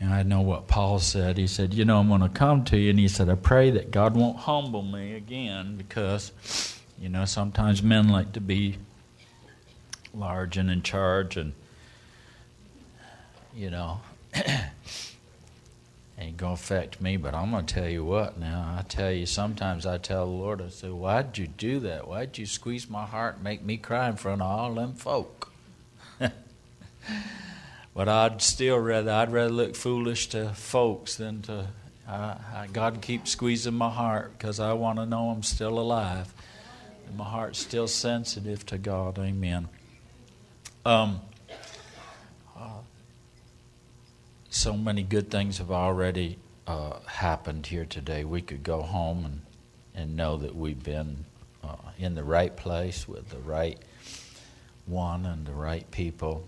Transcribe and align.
and 0.00 0.14
I 0.14 0.22
know 0.22 0.40
what 0.40 0.68
Paul 0.68 1.00
said. 1.00 1.36
He 1.36 1.46
said, 1.46 1.74
You 1.74 1.84
know, 1.84 1.98
I'm 2.00 2.08
going 2.08 2.22
to 2.22 2.30
come 2.30 2.64
to 2.64 2.78
you. 2.78 2.88
And 2.88 2.98
he 2.98 3.08
said, 3.08 3.28
I 3.28 3.34
pray 3.34 3.70
that 3.72 3.90
God 3.90 4.16
won't 4.16 4.38
humble 4.38 4.82
me 4.82 5.12
again 5.14 5.76
because, 5.76 6.32
you 7.04 7.10
know, 7.10 7.26
sometimes 7.26 7.82
men 7.82 8.08
like 8.08 8.32
to 8.32 8.40
be 8.40 8.78
large 10.14 10.56
and 10.56 10.70
in 10.70 10.80
charge 10.80 11.36
and, 11.36 11.52
you 13.54 13.68
know, 13.68 14.00
ain't 16.18 16.38
going 16.38 16.56
to 16.56 16.62
affect 16.62 17.02
me. 17.02 17.18
But 17.18 17.34
I'm 17.34 17.50
going 17.50 17.66
to 17.66 17.74
tell 17.74 17.90
you 17.90 18.06
what 18.06 18.38
now. 18.38 18.74
I 18.78 18.84
tell 18.88 19.12
you, 19.12 19.26
sometimes 19.26 19.84
I 19.84 19.98
tell 19.98 20.24
the 20.24 20.32
Lord, 20.32 20.62
I 20.62 20.70
say, 20.70 20.88
Why'd 20.88 21.36
you 21.36 21.46
do 21.46 21.78
that? 21.80 22.08
Why'd 22.08 22.38
you 22.38 22.46
squeeze 22.46 22.88
my 22.88 23.04
heart 23.04 23.34
and 23.34 23.44
make 23.44 23.62
me 23.62 23.76
cry 23.76 24.08
in 24.08 24.16
front 24.16 24.40
of 24.40 24.50
all 24.50 24.72
them 24.72 24.94
folk? 24.94 25.52
But 27.94 28.08
I'd 28.08 28.42
still 28.42 28.78
rather 28.78 29.12
I'd 29.12 29.30
rather 29.30 29.52
look 29.52 29.76
foolish 29.76 30.26
to 30.30 30.48
folks 30.48 31.14
than 31.14 31.42
to 31.42 31.68
I, 32.08 32.66
God 32.72 33.02
keeps 33.02 33.30
squeezing 33.30 33.74
my 33.74 33.90
heart 33.90 34.36
because 34.36 34.58
I 34.58 34.72
want 34.72 34.98
to 34.98 35.06
know 35.06 35.28
I'm 35.28 35.44
still 35.44 35.78
alive. 35.78 36.34
And 37.06 37.16
my 37.16 37.24
heart's 37.24 37.58
still 37.58 37.88
sensitive 37.88 38.64
to 38.66 38.78
God. 38.78 39.18
Amen. 39.18 39.68
Um, 40.84 41.20
uh, 42.56 42.80
so 44.50 44.76
many 44.76 45.02
good 45.02 45.30
things 45.30 45.58
have 45.58 45.70
already 45.70 46.38
uh, 46.66 46.98
happened 47.06 47.66
here 47.66 47.84
today. 47.84 48.24
We 48.24 48.42
could 48.42 48.62
go 48.62 48.82
home 48.82 49.24
and, 49.24 49.40
and 49.94 50.16
know 50.16 50.36
that 50.38 50.54
we've 50.54 50.82
been 50.82 51.24
uh, 51.62 51.76
in 51.98 52.14
the 52.14 52.24
right 52.24 52.54
place 52.56 53.08
with 53.08 53.30
the 53.30 53.38
right 53.38 53.78
one 54.86 55.24
and 55.24 55.46
the 55.46 55.52
right 55.52 55.90
people 55.90 56.46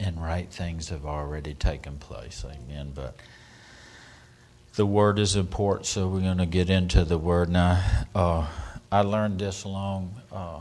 and 0.00 0.22
right 0.22 0.50
things 0.50 0.88
have 0.88 1.04
already 1.04 1.54
taken 1.54 1.98
place. 1.98 2.44
Amen. 2.44 2.92
But 2.94 3.14
the 4.74 4.86
word 4.86 5.18
is 5.18 5.36
important, 5.36 5.86
so 5.86 6.08
we're 6.08 6.20
going 6.20 6.38
to 6.38 6.46
get 6.46 6.70
into 6.70 7.04
the 7.04 7.18
word 7.18 7.48
now. 7.48 7.84
Uh, 8.14 8.48
I 8.92 9.00
learned 9.00 9.38
this 9.38 9.64
along 9.64 10.20
uh, 10.30 10.60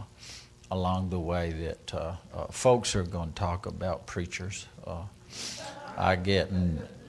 along 0.72 1.10
the 1.10 1.20
way 1.20 1.52
that 1.52 1.94
uh, 1.94 2.16
uh 2.34 2.46
folks 2.46 2.96
are 2.96 3.04
going 3.04 3.28
to 3.28 3.36
talk 3.36 3.66
about 3.66 4.08
preachers. 4.08 4.68
Uh, 4.88 5.04
I 5.98 6.16
get 6.16 6.50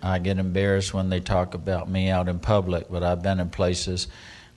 I 0.03 0.19
get 0.19 0.39
embarrassed 0.39 0.93
when 0.93 1.11
they 1.11 1.21
talk 1.21 1.55
about 1.55 1.89
me 1.89 2.11
out 2.11 2.29
in 2.29 2.41
public, 2.41 2.91
but 2.91 3.05
I've 3.05 3.23
been 3.23 3.39
in 3.39 3.51
places 3.51 4.09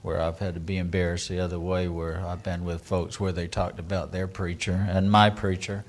where 0.02 0.20
I've 0.20 0.40
had 0.40 0.54
to 0.54 0.60
be 0.60 0.76
embarrassed 0.76 1.28
the 1.28 1.38
other 1.38 1.60
way, 1.60 1.86
where 1.86 2.20
I've 2.26 2.42
been 2.42 2.64
with 2.64 2.82
folks 2.82 3.20
where 3.20 3.30
they 3.30 3.46
talked 3.46 3.78
about 3.78 4.10
their 4.10 4.26
preacher 4.26 4.86
and 4.88 5.08
my 5.08 5.30
preacher 5.30 5.84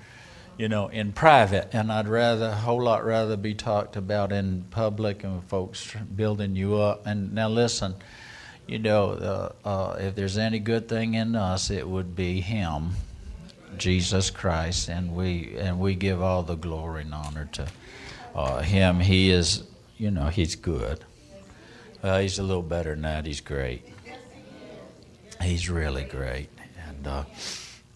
you 0.57 0.67
know, 0.67 0.87
in 0.87 1.11
private, 1.11 1.69
and 1.71 1.91
I'd 1.91 2.07
rather, 2.07 2.47
a 2.47 2.55
whole 2.55 2.81
lot 2.81 3.05
rather, 3.05 3.37
be 3.37 3.53
talked 3.53 3.95
about 3.95 4.31
in 4.31 4.65
public 4.71 5.23
and 5.23 5.43
folks 5.43 5.95
building 6.15 6.55
you 6.55 6.77
up. 6.77 7.05
And 7.05 7.33
now, 7.33 7.47
listen, 7.47 7.93
you 8.67 8.79
know, 8.79 9.11
uh, 9.11 9.67
uh, 9.67 9.95
if 9.99 10.15
there's 10.15 10.37
any 10.37 10.59
good 10.59 10.87
thing 10.87 11.13
in 11.13 11.35
us, 11.35 11.69
it 11.69 11.87
would 11.87 12.15
be 12.15 12.41
Him, 12.41 12.91
Jesus 13.77 14.29
Christ, 14.29 14.89
and 14.89 15.15
we 15.15 15.55
and 15.57 15.79
we 15.79 15.95
give 15.95 16.21
all 16.21 16.43
the 16.43 16.55
glory 16.55 17.03
and 17.03 17.13
honor 17.13 17.49
to 17.53 17.67
uh, 18.35 18.61
Him. 18.61 18.99
He 18.99 19.29
is, 19.29 19.63
you 19.97 20.11
know, 20.11 20.27
He's 20.27 20.55
good. 20.55 21.03
he's 22.01 22.39
a 22.39 22.43
little 22.43 22.63
better 22.63 22.91
than 22.91 23.03
that. 23.03 23.25
He's 23.25 23.41
great. 23.41 23.83
He's 25.41 25.69
really 25.69 26.03
great, 26.03 26.49
and. 26.87 27.07
Uh, 27.07 27.23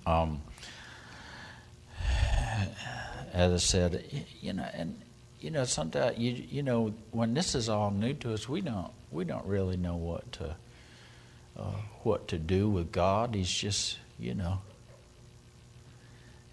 um, 0.06 0.42
as 3.34 3.54
I 3.54 3.58
said, 3.58 4.26
you 4.42 4.54
know, 4.54 4.68
and 4.74 5.00
you 5.40 5.52
know, 5.52 5.64
sometimes 5.64 6.18
you 6.18 6.32
you 6.32 6.64
know 6.64 6.94
when 7.12 7.34
this 7.34 7.56
is 7.56 7.70
all 7.70 7.92
new 7.92 8.14
to 8.16 8.34
us, 8.34 8.48
we 8.50 8.62
don't 8.62 8.92
we 9.12 9.24
don't 9.26 9.46
really 9.46 9.78
know 9.78 9.96
what 9.96 10.32
to 10.34 10.56
uh, 11.58 11.76
what 12.04 12.28
to 12.30 12.38
do 12.38 12.70
with 12.70 12.92
God. 12.92 13.36
He's 13.36 13.52
just 13.52 13.98
you 14.20 14.34
know, 14.34 14.60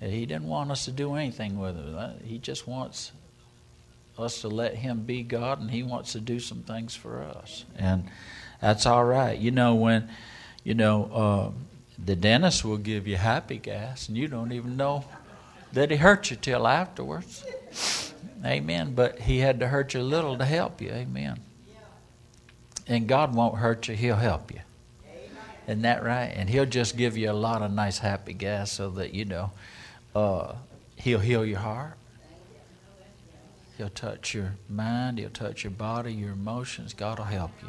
He 0.01 0.27
didn't 0.27 0.49
want 0.49 0.71
us 0.71 0.85
to 0.87 0.91
do 0.91 1.15
anything 1.15 1.59
with 1.59 1.77
Him. 1.77 2.15
He 2.25 2.39
just 2.39 2.67
wants 2.67 3.13
us 4.19 4.41
to 4.41 4.49
let 4.49 4.75
Him 4.75 5.03
be 5.03 5.23
God, 5.23 5.61
and 5.61 5.71
He 5.71 5.83
wants 5.83 6.13
to 6.13 6.21
do 6.21 6.41
some 6.41 6.63
things 6.63 6.95
for 6.95 7.23
us, 7.23 7.65
and 7.77 8.05
that's 8.61 8.87
all 8.87 9.05
right. 9.05 9.39
You 9.39 9.51
know 9.51 9.75
when 9.75 10.09
you 10.65 10.75
know. 10.75 11.05
Uh, 11.13 11.65
the 11.99 12.15
dentist 12.15 12.65
will 12.65 12.77
give 12.77 13.09
you 13.09 13.17
happy 13.17 13.59
gas, 13.59 14.09
and 14.09 14.17
you 14.17 14.29
don't 14.29 14.53
even 14.53 14.77
know 14.77 15.05
that 15.73 15.91
he 15.91 15.97
hurt 15.97 16.31
you 16.31 16.37
till 16.37 16.67
afterwards. 16.67 17.45
Amen. 18.45 18.95
But 18.95 19.19
he 19.19 19.39
had 19.39 19.61
to 19.61 19.69
hurt 19.69 19.95
you 19.95 20.01
a 20.01 20.03
little 20.03 20.39
to 20.39 20.45
help 20.45 20.81
you. 20.81 20.91
Amen. 20.91 21.41
And 22.89 23.07
God 23.07 23.35
won't 23.35 23.57
hurt 23.57 23.89
you, 23.89 23.95
he'll 23.95 24.17
help 24.17 24.53
you. 24.53 24.61
Isn't 25.67 25.83
that 25.83 26.03
right? 26.03 26.33
And 26.35 26.49
he'll 26.49 26.65
just 26.65 26.97
give 26.97 27.19
you 27.19 27.31
a 27.31 27.35
lot 27.35 27.61
of 27.61 27.71
nice 27.71 27.99
happy 27.99 28.33
gas 28.33 28.73
so 28.73 28.89
that, 28.93 29.13
you 29.13 29.27
know, 29.27 29.51
uh, 30.15 30.55
he'll 30.97 31.19
heal 31.19 31.45
your 31.45 31.59
heart. 31.59 31.99
He'll 33.77 33.91
touch 33.91 34.33
your 34.33 34.55
mind. 34.69 35.19
He'll 35.19 35.29
touch 35.29 35.65
your 35.65 35.71
body, 35.71 36.13
your 36.13 36.33
emotions. 36.33 36.95
God 36.95 37.19
will 37.19 37.27
help 37.27 37.53
you. 37.63 37.69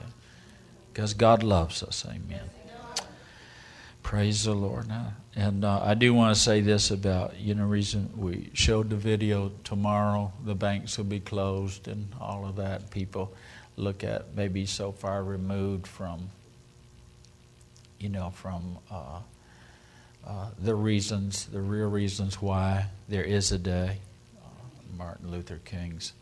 Because 0.94 1.14
God 1.14 1.44
loves 1.44 1.84
us. 1.84 2.06
Amen. 2.08 2.50
Praise 4.02 4.46
the 4.46 4.56
Lord. 4.56 4.88
Now, 4.88 5.14
and 5.36 5.64
uh, 5.64 5.82
I 5.84 5.94
do 5.94 6.14
want 6.14 6.36
to 6.36 6.42
say 6.42 6.62
this 6.62 6.90
about 6.90 7.38
you 7.38 7.54
know 7.54 7.66
reason 7.66 8.10
we 8.18 8.50
showed 8.54 8.90
the 8.90 8.96
video 8.96 9.52
tomorrow. 9.64 10.34
The 10.46 10.56
banks 10.56 10.98
will 10.98 11.06
be 11.06 11.20
closed 11.20 11.88
and 11.88 12.08
all 12.20 12.46
of 12.46 12.56
that. 12.56 12.90
People 12.90 13.36
look 13.80 14.04
at 14.04 14.36
maybe 14.36 14.66
so 14.66 14.92
far 14.92 15.24
removed 15.24 15.88
from 15.88 16.30
you 18.00 18.10
know 18.10 18.30
from 18.30 18.78
uh, 18.92 19.20
uh, 20.26 20.50
the 20.60 20.76
reasons, 20.76 21.46
the 21.46 21.62
real 21.62 21.88
reasons 21.90 22.42
why 22.42 22.86
there 23.08 23.24
is 23.24 23.52
a 23.52 23.58
day, 23.58 23.98
uh, 24.44 24.98
Martin 24.98 25.32
Luther 25.32 25.60
King's 25.64 26.14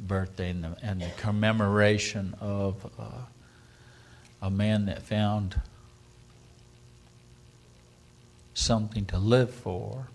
birthday 0.00 0.50
and 0.50 0.64
the, 0.64 0.76
and 0.82 1.00
the 1.00 1.10
commemoration 1.16 2.34
of 2.40 2.90
uh, 2.98 3.26
a 4.42 4.50
man 4.50 4.86
that 4.86 5.02
found 5.02 5.60
something 8.54 9.04
to 9.06 9.18
live 9.18 9.50
for, 9.52 10.08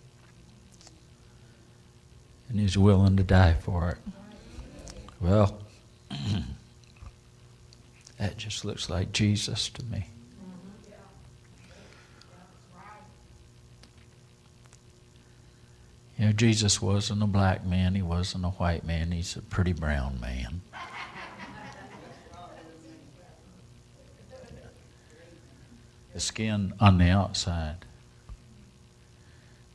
and 2.49 2.59
he's 2.59 2.77
willing 2.77 3.15
to 3.17 3.23
die 3.23 3.53
for 3.53 3.89
it. 3.91 3.97
Well, 5.21 5.57
Hmm. 6.29 6.51
that 8.17 8.37
just 8.37 8.65
looks 8.65 8.89
like 8.89 9.11
Jesus 9.11 9.69
to 9.69 9.83
me. 9.85 10.05
You 16.17 16.25
know, 16.25 16.31
Jesus 16.33 16.81
wasn't 16.81 17.23
a 17.23 17.27
black 17.27 17.65
man, 17.65 17.95
he 17.95 18.01
wasn't 18.01 18.43
a 18.43 18.49
white 18.49 18.83
man, 18.83 19.11
he's 19.11 19.37
a 19.37 19.41
pretty 19.41 19.71
brown 19.71 20.19
man. 20.19 20.61
The 26.13 26.19
skin 26.19 26.73
on 26.81 26.97
the 26.97 27.09
outside 27.09 27.85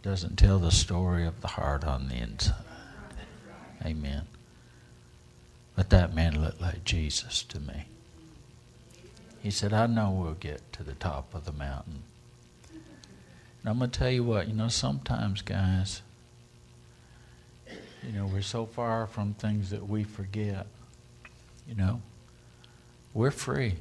doesn't 0.03 0.37
tell 0.37 0.59
the 0.59 0.71
story 0.71 1.25
of 1.25 1.41
the 1.41 1.49
heart 1.49 1.85
on 1.85 2.11
the 2.11 2.17
inside. 2.17 2.57
Amen. 3.83 4.27
But 5.77 5.91
that 5.91 6.15
man 6.15 6.41
looked 6.41 6.61
like 6.61 6.85
Jesus 6.85 7.43
to 7.45 7.61
me. 7.61 7.87
He 9.43 9.51
said, 9.51 9.73
I 9.73 9.87
know 9.87 10.11
we'll 10.11 10.35
get 10.35 10.73
to 10.73 10.83
the 10.83 10.95
top 10.95 11.35
of 11.35 11.45
the 11.45 11.53
mountain. 11.53 12.03
And 12.73 13.71
I'm 13.71 13.79
going 13.79 13.91
to 13.91 13.99
tell 13.99 14.11
you 14.11 14.25
what, 14.25 14.49
you 14.49 14.55
know, 14.55 14.69
sometimes, 14.69 15.43
guys, 15.43 16.03
you 18.03 18.13
know, 18.13 18.27
we're 18.27 18.43
so 18.43 18.67
far 18.67 19.07
from 19.07 19.35
things 19.35 19.71
that 19.71 19.89
we 19.89 20.05
forget. 20.05 20.67
You 21.67 21.75
know, 21.75 22.03
we're 23.13 23.31
free. 23.31 23.75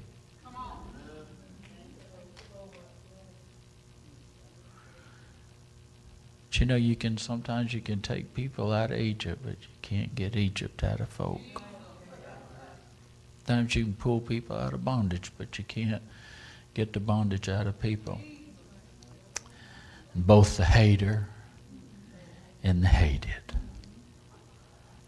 But 6.53 6.59
you 6.59 6.65
know, 6.67 6.75
you 6.75 6.95
can 6.95 7.17
sometimes 7.17 7.73
you 7.73 7.81
can 7.81 7.99
take 8.01 8.33
people 8.35 8.71
out 8.71 8.91
of 8.91 8.99
Egypt, 8.99 9.41
but 9.43 9.55
you 9.61 9.67
can't 9.81 10.13
get 10.13 10.35
Egypt 10.35 10.83
out 10.83 10.99
of 10.99 11.09
folk. 11.09 11.41
Sometimes 13.45 13.75
you 13.75 13.83
can 13.83 13.93
pull 13.93 14.21
people 14.21 14.55
out 14.55 14.73
of 14.73 14.85
bondage, 14.85 15.31
but 15.37 15.57
you 15.57 15.63
can't 15.65 16.01
get 16.73 16.93
the 16.93 16.99
bondage 16.99 17.49
out 17.49 17.67
of 17.67 17.79
people. 17.79 18.21
And 20.13 20.25
both 20.25 20.57
the 20.57 20.65
hater 20.65 21.27
and 22.63 22.83
the 22.83 22.87
hated 22.87 23.57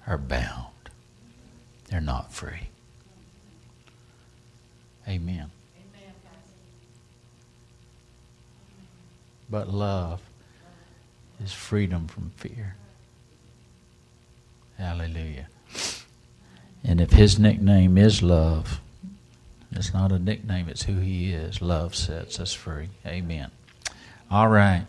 are 0.06 0.18
bound. 0.18 0.74
They're 1.90 2.02
not 2.02 2.34
free. 2.34 2.70
Amen. 5.08 5.52
But 9.50 9.70
love 9.70 10.22
is 11.44 11.54
freedom 11.54 12.08
from 12.08 12.32
fear. 12.36 12.76
Hallelujah. 14.78 15.48
And 16.88 17.02
if 17.02 17.12
his 17.12 17.40
nickname 17.40 17.98
is 17.98 18.22
love, 18.22 18.80
it's 19.72 19.92
not 19.92 20.12
a 20.12 20.20
nickname, 20.20 20.70
it's 20.70 20.84
who 20.84 21.00
he 21.00 21.34
is. 21.34 21.62
Love 21.62 21.96
sets 21.96 22.40
us 22.40 22.54
free. 22.54 22.90
Amen. 23.06 23.50
All 24.30 24.48
right. 24.48 24.86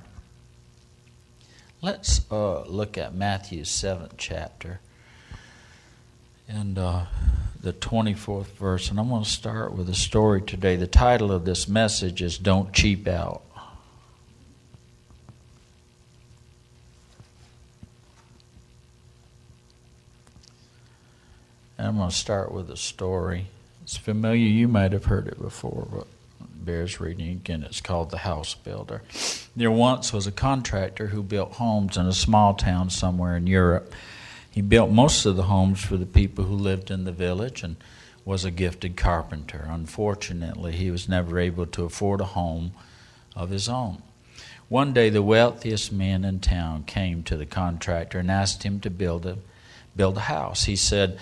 Let's 1.81 2.31
uh, 2.31 2.63
look 2.65 2.99
at 2.99 3.15
Matthew's 3.15 3.71
seventh 3.71 4.15
chapter 4.19 4.81
and 6.47 6.79
uh, 6.79 7.07
the 7.61 7.73
24th 7.73 8.47
verse. 8.47 8.91
And 8.91 9.01
I'm 9.01 9.09
going 9.09 9.25
to 9.25 9.29
start 9.29 9.75
with 9.75 9.89
a 9.89 9.95
story 9.95 10.43
today. 10.43 10.77
The 10.77 10.87
title 10.87 11.33
of 11.33 11.47
this 11.47 11.67
message 11.67 12.21
is 12.21 12.37
Don't 12.37 12.73
Cheap 12.73 13.09
Out. 13.09 13.43
I'm 21.87 21.97
going 21.97 22.11
to 22.11 22.15
start 22.15 22.51
with 22.51 22.69
a 22.69 22.77
story. 22.77 23.47
It's 23.85 23.97
familiar. 23.97 24.39
You 24.39 24.67
might 24.67 24.91
have 24.91 25.05
heard 25.05 25.29
it 25.29 25.41
before, 25.41 25.87
but 25.91 26.09
bears 26.41 27.01
reading 27.01 27.31
again. 27.31 27.63
It's 27.63 27.81
called 27.81 28.11
The 28.11 28.19
House 28.19 28.55
Builder. 28.55 29.03
There 29.55 29.71
once 29.71 30.13
was 30.13 30.27
a 30.27 30.33
contractor 30.33 31.07
who 31.07 31.23
built 31.23 31.53
homes 31.53 31.97
in 31.97 32.07
a 32.07 32.13
small 32.13 32.55
town 32.55 32.91
somewhere 32.91 33.37
in 33.37 33.47
Europe. 33.47 33.93
He 34.51 34.63
built 34.63 34.91
most 34.91 35.27
of 35.27 35.37
the 35.37 35.45
homes 35.45 35.81
for 35.81 35.97
the 35.97 36.07
people 36.07 36.45
who 36.45 36.57
lived 36.57 36.91
in 36.91 37.05
the 37.05 37.13
village 37.13 37.63
and 37.63 37.77
was 38.25 38.45
a 38.45 38.51
gifted 38.51 38.97
carpenter. 38.97 39.69
Unfortunately, 39.69 40.73
he 40.73 40.91
was 40.91 41.09
never 41.09 41.39
able 41.39 41.67
to 41.67 41.85
afford 41.85 42.21
a 42.21 42.25
home 42.25 42.73
of 43.37 43.51
his 43.51 43.69
own. 43.69 44.03
One 44.69 44.93
day, 44.93 45.09
the 45.09 45.23
wealthiest 45.23 45.93
man 45.93 46.25
in 46.25 46.41
town 46.41 46.83
came 46.83 47.23
to 47.23 47.37
the 47.37 47.47
contractor 47.47 48.19
and 48.19 48.29
asked 48.29 48.65
him 48.65 48.81
to 48.81 48.91
build 48.91 49.25
a, 49.25 49.39
build 49.95 50.17
a 50.17 50.23
house. 50.23 50.65
He 50.65 50.75
said, 50.75 51.17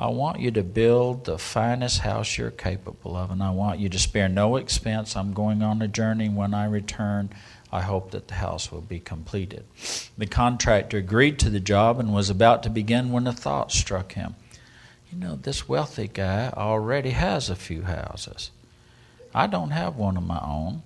I 0.00 0.08
want 0.08 0.40
you 0.40 0.50
to 0.52 0.62
build 0.62 1.26
the 1.26 1.36
finest 1.36 1.98
house 1.98 2.38
you're 2.38 2.50
capable 2.50 3.14
of, 3.14 3.30
and 3.30 3.42
I 3.42 3.50
want 3.50 3.80
you 3.80 3.90
to 3.90 3.98
spare 3.98 4.30
no 4.30 4.56
expense. 4.56 5.14
I'm 5.14 5.34
going 5.34 5.62
on 5.62 5.82
a 5.82 5.88
journey. 5.88 6.30
When 6.30 6.54
I 6.54 6.64
return, 6.64 7.28
I 7.70 7.82
hope 7.82 8.12
that 8.12 8.26
the 8.26 8.36
house 8.36 8.72
will 8.72 8.80
be 8.80 8.98
completed. 8.98 9.66
The 10.16 10.24
contractor 10.24 10.96
agreed 10.96 11.38
to 11.40 11.50
the 11.50 11.60
job 11.60 12.00
and 12.00 12.14
was 12.14 12.30
about 12.30 12.62
to 12.62 12.70
begin 12.70 13.12
when 13.12 13.26
a 13.26 13.32
thought 13.34 13.72
struck 13.72 14.14
him. 14.14 14.36
You 15.12 15.18
know, 15.18 15.36
this 15.36 15.68
wealthy 15.68 16.08
guy 16.08 16.50
already 16.56 17.10
has 17.10 17.50
a 17.50 17.54
few 17.54 17.82
houses. 17.82 18.52
I 19.34 19.48
don't 19.48 19.72
have 19.72 19.96
one 19.96 20.16
of 20.16 20.26
my 20.26 20.40
own. 20.42 20.82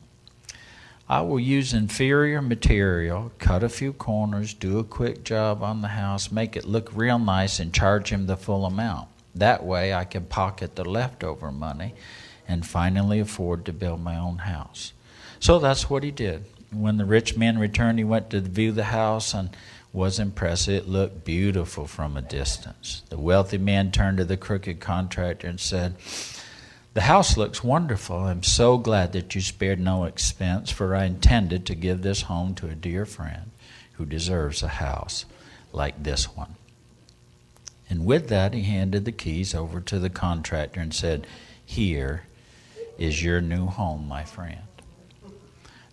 I 1.08 1.20
will 1.20 1.40
use 1.40 1.74
inferior 1.74 2.40
material, 2.40 3.30
cut 3.38 3.62
a 3.62 3.68
few 3.68 3.92
corners, 3.92 4.54
do 4.54 4.78
a 4.78 4.84
quick 4.84 5.22
job 5.22 5.62
on 5.62 5.82
the 5.82 5.88
house, 5.88 6.32
make 6.32 6.56
it 6.56 6.64
look 6.64 6.90
real 6.94 7.18
nice, 7.18 7.60
and 7.60 7.74
charge 7.74 8.08
him 8.08 8.26
the 8.26 8.38
full 8.38 8.64
amount. 8.64 9.08
That 9.34 9.64
way 9.64 9.92
I 9.92 10.04
can 10.04 10.24
pocket 10.24 10.76
the 10.76 10.84
leftover 10.84 11.52
money 11.52 11.94
and 12.48 12.66
finally 12.66 13.20
afford 13.20 13.66
to 13.66 13.72
build 13.72 14.00
my 14.00 14.16
own 14.16 14.38
house. 14.38 14.92
So 15.40 15.58
that's 15.58 15.90
what 15.90 16.04
he 16.04 16.10
did. 16.10 16.46
When 16.72 16.96
the 16.96 17.04
rich 17.04 17.36
man 17.36 17.58
returned, 17.58 17.98
he 17.98 18.04
went 18.04 18.30
to 18.30 18.40
view 18.40 18.72
the 18.72 18.84
house 18.84 19.34
and 19.34 19.50
was 19.92 20.18
impressed. 20.18 20.68
It 20.68 20.88
looked 20.88 21.24
beautiful 21.24 21.86
from 21.86 22.16
a 22.16 22.22
distance. 22.22 23.02
The 23.10 23.18
wealthy 23.18 23.58
man 23.58 23.92
turned 23.92 24.18
to 24.18 24.24
the 24.24 24.36
crooked 24.38 24.80
contractor 24.80 25.48
and 25.48 25.60
said, 25.60 25.96
the 26.94 27.02
house 27.02 27.36
looks 27.36 27.64
wonderful. 27.64 28.16
I'm 28.16 28.44
so 28.44 28.78
glad 28.78 29.12
that 29.12 29.34
you 29.34 29.40
spared 29.40 29.80
no 29.80 30.04
expense, 30.04 30.70
for 30.70 30.94
I 30.94 31.04
intended 31.04 31.66
to 31.66 31.74
give 31.74 32.02
this 32.02 32.22
home 32.22 32.54
to 32.56 32.68
a 32.68 32.74
dear 32.74 33.04
friend 33.04 33.50
who 33.94 34.06
deserves 34.06 34.62
a 34.62 34.68
house 34.68 35.24
like 35.72 36.02
this 36.02 36.36
one. 36.36 36.54
And 37.90 38.06
with 38.06 38.28
that, 38.28 38.54
he 38.54 38.62
handed 38.62 39.04
the 39.04 39.12
keys 39.12 39.54
over 39.54 39.80
to 39.80 39.98
the 39.98 40.08
contractor 40.08 40.80
and 40.80 40.94
said, 40.94 41.26
Here 41.64 42.26
is 42.96 43.22
your 43.22 43.40
new 43.40 43.66
home, 43.66 44.06
my 44.06 44.24
friend. 44.24 44.62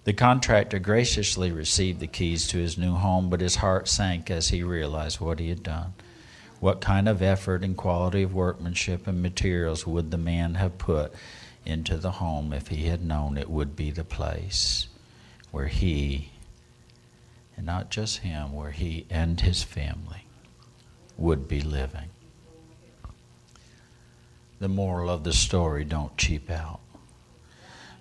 The 0.04 0.14
contractor 0.14 0.80
graciously 0.80 1.52
received 1.52 2.00
the 2.00 2.08
keys 2.08 2.48
to 2.48 2.58
his 2.58 2.78
new 2.78 2.94
home, 2.94 3.30
but 3.30 3.42
his 3.42 3.58
heart 3.58 3.88
sank 3.88 4.32
as 4.32 4.50
he 4.50 4.64
realized 4.64 5.20
what 5.20 5.40
he 5.40 5.50
had 5.50 5.64
done. 5.64 5.94
What 6.62 6.80
kind 6.80 7.10
of 7.10 7.24
effort 7.24 7.64
and 7.64 7.76
quality 7.76 8.22
of 8.22 8.36
workmanship 8.36 9.08
and 9.08 9.20
materials 9.20 9.88
would 9.88 10.12
the 10.12 10.18
man 10.20 10.54
have 10.56 10.78
put 10.78 11.12
into 11.66 11.98
the 11.98 12.12
home 12.12 12.54
if 12.54 12.68
he 12.68 12.86
had 12.86 13.04
known 13.04 13.36
it 13.36 13.50
would 13.50 13.76
be 13.76 13.90
the 13.90 14.04
place 14.04 14.88
where 15.50 15.70
he, 15.70 16.30
and 17.58 17.66
not 17.66 17.90
just 17.90 18.20
him, 18.20 18.54
where 18.54 18.70
he 18.70 19.08
and 19.10 19.42
his 19.42 19.64
family 19.64 20.28
would 21.18 21.48
be 21.48 21.62
living? 21.62 22.10
The 24.60 24.70
moral 24.70 25.10
of 25.10 25.24
the 25.24 25.34
story 25.34 25.84
don't 25.84 26.16
cheap 26.16 26.52
out. 26.52 26.80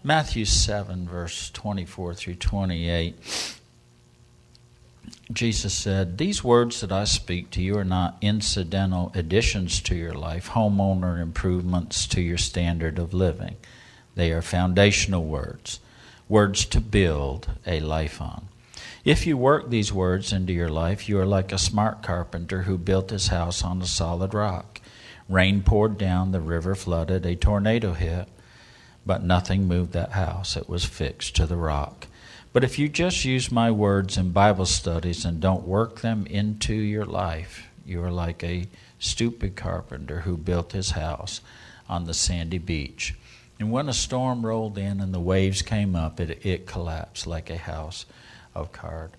Matthew 0.05 0.45
7, 0.45 1.09
verse 1.09 1.49
24 1.49 2.13
through 2.13 2.35
28 2.35 3.59
Jesus 5.33 5.75
said, 5.75 6.19
These 6.19 6.43
words 6.43 6.81
that 6.81 6.91
I 6.91 7.05
speak 7.05 7.51
to 7.51 7.63
you 7.63 7.79
are 7.79 7.85
not 7.85 8.19
incidental 8.21 9.13
additions 9.15 9.81
to 9.83 9.95
your 9.95 10.15
life, 10.15 10.51
homeowner 10.51 11.21
improvements 11.21 12.07
to 12.09 12.21
your 12.21 12.39
standard 12.39 12.99
of 12.99 13.15
living. 13.15 13.57
They 14.17 14.33
are 14.33 14.43
foundational 14.43 15.25
words, 15.25 15.81
words 16.29 16.65
to 16.67 16.81
build 16.81 17.49
a 17.67 17.81
life 17.81 18.21
on. 18.21 18.49
If 19.05 19.27
you 19.27 19.37
work 19.37 19.71
these 19.71 19.93
words 19.93 20.33
into 20.33 20.53
your 20.53 20.69
life, 20.69 21.09
you 21.09 21.19
are 21.19 21.27
like 21.27 21.53
a 21.53 21.59
smart 21.59 22.03
carpenter 22.03 22.63
who 22.63 22.77
built 22.77 23.11
his 23.11 23.29
house 23.29 23.65
on 23.65 23.81
a 23.81 23.87
solid 23.87 24.35
rock. 24.35 24.81
Rain 25.29 25.63
poured 25.63 25.97
down, 25.97 26.33
the 26.33 26.41
river 26.41 26.75
flooded, 26.75 27.25
a 27.25 27.37
tornado 27.37 27.95
hit, 27.95 28.29
but 29.07 29.23
nothing 29.23 29.67
moved 29.67 29.93
that 29.93 30.13
house. 30.13 30.57
It 30.57 30.69
was 30.69 30.85
fixed 30.85 31.37
to 31.37 31.47
the 31.47 31.57
rock. 31.57 32.09
But 32.53 32.65
if 32.65 32.81
you 32.81 32.89
just 32.89 33.25
use 33.25 33.53
my 33.53 33.71
words 33.71 34.17
in 34.17 34.33
Bible 34.33 34.67
studies 34.67 35.25
and 35.25 35.41
don't 35.41 35.69
work 35.69 36.01
them 36.01 36.27
into 36.27 36.75
your 36.75 37.05
life, 37.05 37.69
you 37.87 38.03
are 38.03 38.11
like 38.11 38.43
a 38.43 38.67
stupid 38.99 39.55
carpenter 39.55 40.23
who 40.23 40.37
built 40.37 40.73
his 40.73 40.91
house 40.91 41.41
on 41.89 42.07
the 42.07 42.15
sandy 42.15 42.59
beach. 42.59 43.15
And 43.61 43.71
when 43.71 43.89
a 43.89 43.93
storm 43.93 44.45
rolled 44.45 44.79
in 44.79 45.01
and 45.01 45.15
the 45.15 45.21
waves 45.21 45.63
came 45.63 45.95
up, 45.95 46.19
it, 46.19 46.45
it 46.45 46.67
collapsed 46.67 47.25
like 47.25 47.51
a 47.51 47.57
house 47.57 48.05
of 48.53 48.73
card, 48.73 49.13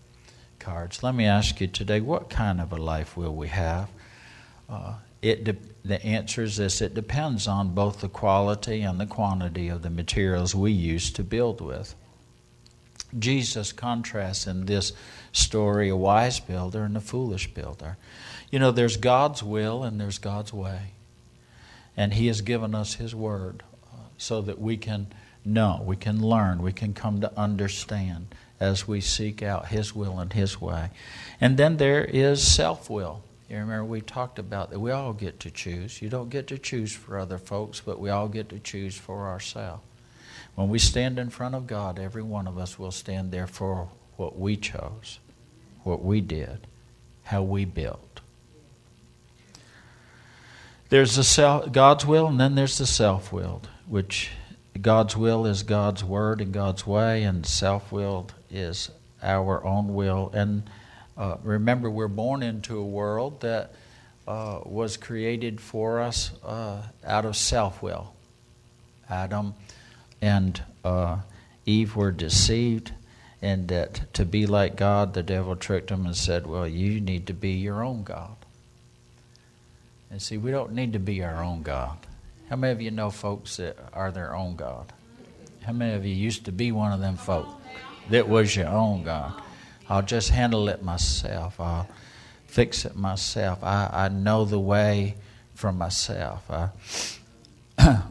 cards. 0.60 1.02
Let 1.02 1.16
me 1.16 1.26
ask 1.26 1.62
you 1.62 1.68
today 1.68 2.02
what 2.02 2.30
kind 2.30 2.60
of 2.60 2.74
a 2.74 2.78
life 2.78 3.16
will 3.16 3.36
we 3.36 3.48
have? 3.48 3.90
Uh, 4.70 4.96
it 5.22 5.46
de- 5.46 5.56
the 5.86 6.04
answer 6.04 6.44
is 6.44 6.58
this 6.58 6.82
it 6.82 6.94
depends 6.94 7.48
on 7.48 7.74
both 7.74 8.02
the 8.02 8.10
quality 8.10 8.82
and 8.82 9.00
the 9.00 9.06
quantity 9.06 9.70
of 9.70 9.84
the 9.84 9.90
materials 9.90 10.54
we 10.54 10.72
use 10.72 11.12
to 11.12 11.24
build 11.24 11.62
with. 11.62 11.96
Jesus 13.18 13.72
contrasts 13.72 14.48
in 14.48 14.66
this 14.66 14.94
story 15.32 15.90
a 15.90 15.96
wise 15.96 16.40
builder 16.40 16.84
and 16.84 16.96
a 16.96 17.02
foolish 17.02 17.54
builder. 17.54 17.98
You 18.50 18.60
know, 18.60 18.72
there's 18.72 18.98
God's 18.98 19.44
will 19.44 19.84
and 19.84 20.00
there's 20.00 20.18
God's 20.18 20.54
way. 20.54 20.94
And 21.96 22.14
He 22.14 22.28
has 22.28 22.42
given 22.42 22.74
us 22.76 22.96
His 22.96 23.14
word 23.14 23.64
uh, 23.92 23.98
so 24.18 24.42
that 24.42 24.60
we 24.60 24.78
can 24.78 25.08
know, 25.44 25.82
we 25.86 25.96
can 25.96 26.22
learn, 26.22 26.62
we 26.62 26.74
can 26.74 26.94
come 26.94 27.22
to 27.22 27.38
understand 27.38 28.34
as 28.60 28.88
we 28.88 29.02
seek 29.02 29.42
out 29.42 29.68
His 29.68 29.96
will 29.96 30.20
and 30.20 30.32
His 30.32 30.62
way. 30.62 30.92
And 31.40 31.58
then 31.58 31.78
there 31.78 32.04
is 32.04 32.46
self 32.46 32.90
will. 32.90 33.24
You 33.50 33.58
remember 33.58 33.84
we 33.84 34.00
talked 34.00 34.40
about 34.40 34.70
that 34.70 34.80
we 34.80 34.92
all 34.92 35.12
get 35.12 35.42
to 35.42 35.52
choose. 35.52 36.02
You 36.02 36.10
don't 36.10 36.30
get 36.30 36.48
to 36.48 36.58
choose 36.58 36.94
for 36.94 37.20
other 37.20 37.38
folks, 37.38 37.82
but 37.82 38.00
we 38.00 38.10
all 38.10 38.30
get 38.30 38.48
to 38.50 38.60
choose 38.60 38.98
for 38.98 39.28
ourselves. 39.28 39.84
When 40.56 40.70
we 40.70 40.80
stand 40.80 41.18
in 41.18 41.30
front 41.30 41.56
of 41.56 41.68
God, 41.68 41.98
every 41.98 42.24
one 42.24 42.48
of 42.48 42.58
us 42.58 42.78
will 42.78 42.92
stand 42.92 43.32
there 43.32 43.48
for 43.48 43.90
what 44.18 44.38
we 44.38 44.58
chose, 44.58 45.20
what 45.84 46.04
we 46.04 46.22
did, 46.22 46.68
how 47.24 47.42
we 47.42 47.66
built. 47.66 48.20
There's 50.90 51.16
the 51.16 51.24
self, 51.24 51.72
God's 51.72 52.06
will, 52.06 52.28
and 52.28 52.40
then 52.40 52.56
there's 52.56 52.78
the 52.78 52.86
self 52.86 53.32
willed, 53.32 53.70
which 53.88 54.32
God's 54.80 55.16
will 55.16 55.46
is 55.46 55.64
God's 55.64 56.04
word 56.04 56.42
and 56.42 56.52
God's 56.52 56.86
way, 56.86 57.24
and 57.24 57.46
self 57.46 57.92
willed 57.92 58.34
is 58.50 58.92
our 59.24 59.64
own 59.64 59.94
will. 59.94 60.32
And 60.34 60.70
uh, 61.18 61.38
remember, 61.44 61.90
we're 61.90 62.10
born 62.10 62.44
into 62.44 62.78
a 62.78 62.86
world 62.86 63.40
that 63.42 63.74
uh, 64.28 64.60
was 64.66 64.98
created 64.98 65.62
for 65.62 66.02
us 66.02 66.32
uh, 66.44 66.84
out 67.06 67.26
of 67.26 67.38
self 67.38 67.82
will. 67.82 68.14
Adam 69.10 69.54
and 70.22 70.64
uh, 70.84 71.20
Eve 71.66 71.96
were 71.96 72.12
deceived, 72.12 72.94
and 73.42 73.68
that 73.70 74.14
to 74.14 74.26
be 74.26 74.46
like 74.46 74.76
God, 74.76 75.14
the 75.14 75.24
devil 75.24 75.56
tricked 75.56 75.90
them 75.90 76.06
and 76.06 76.16
said, 76.16 76.46
Well, 76.46 76.68
you 76.68 77.02
need 77.02 77.28
to 77.28 77.34
be 77.34 77.52
your 77.52 77.84
own 77.84 78.04
God. 78.04 78.36
And 80.10 80.22
see, 80.22 80.38
we 80.38 80.52
don't 80.52 80.74
need 80.74 80.94
to 80.94 81.00
be 81.00 81.24
our 81.24 81.44
own 81.44 81.64
God. 81.64 81.98
How 82.50 82.58
many 82.58 82.74
of 82.74 82.82
you 82.82 82.92
know 82.92 83.10
folks 83.10 83.58
that 83.58 83.78
are 83.94 84.12
their 84.12 84.36
own 84.36 84.58
God? 84.58 84.92
How 85.64 85.72
many 85.72 85.96
of 85.96 86.06
you 86.06 86.14
used 86.14 86.46
to 86.46 86.52
be 86.52 86.72
one 86.72 86.92
of 86.92 87.00
them 87.00 87.16
folk 87.16 87.48
that 88.10 88.28
was 88.28 88.56
your 88.56 88.68
own 88.68 89.04
God? 89.04 89.42
I'll 89.88 90.02
just 90.02 90.30
handle 90.30 90.68
it 90.70 90.84
myself. 90.84 91.60
I'll 91.60 91.88
fix 92.48 92.84
it 92.84 92.96
myself. 92.96 93.64
I, 93.64 93.90
I 93.92 94.10
know 94.10 94.44
the 94.44 94.60
way 94.60 95.16
for 95.54 95.72
myself. 95.72 96.44
I, 96.50 96.70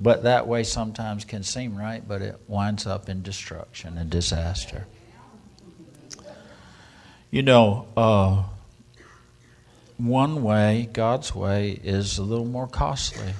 but 0.00 0.22
that 0.22 0.46
way 0.46 0.64
sometimes 0.64 1.24
can 1.24 1.42
seem 1.42 1.76
right, 1.76 2.06
but 2.06 2.22
it 2.22 2.40
winds 2.48 2.86
up 2.86 3.08
in 3.08 3.22
destruction 3.22 3.98
and 3.98 4.08
disaster. 4.08 4.86
You 7.30 7.42
know, 7.42 7.86
uh, 7.96 8.44
one 9.98 10.42
way, 10.42 10.88
God's 10.92 11.34
way, 11.34 11.78
is 11.84 12.18
a 12.18 12.22
little 12.22 12.46
more 12.46 12.66
costly. 12.66 13.34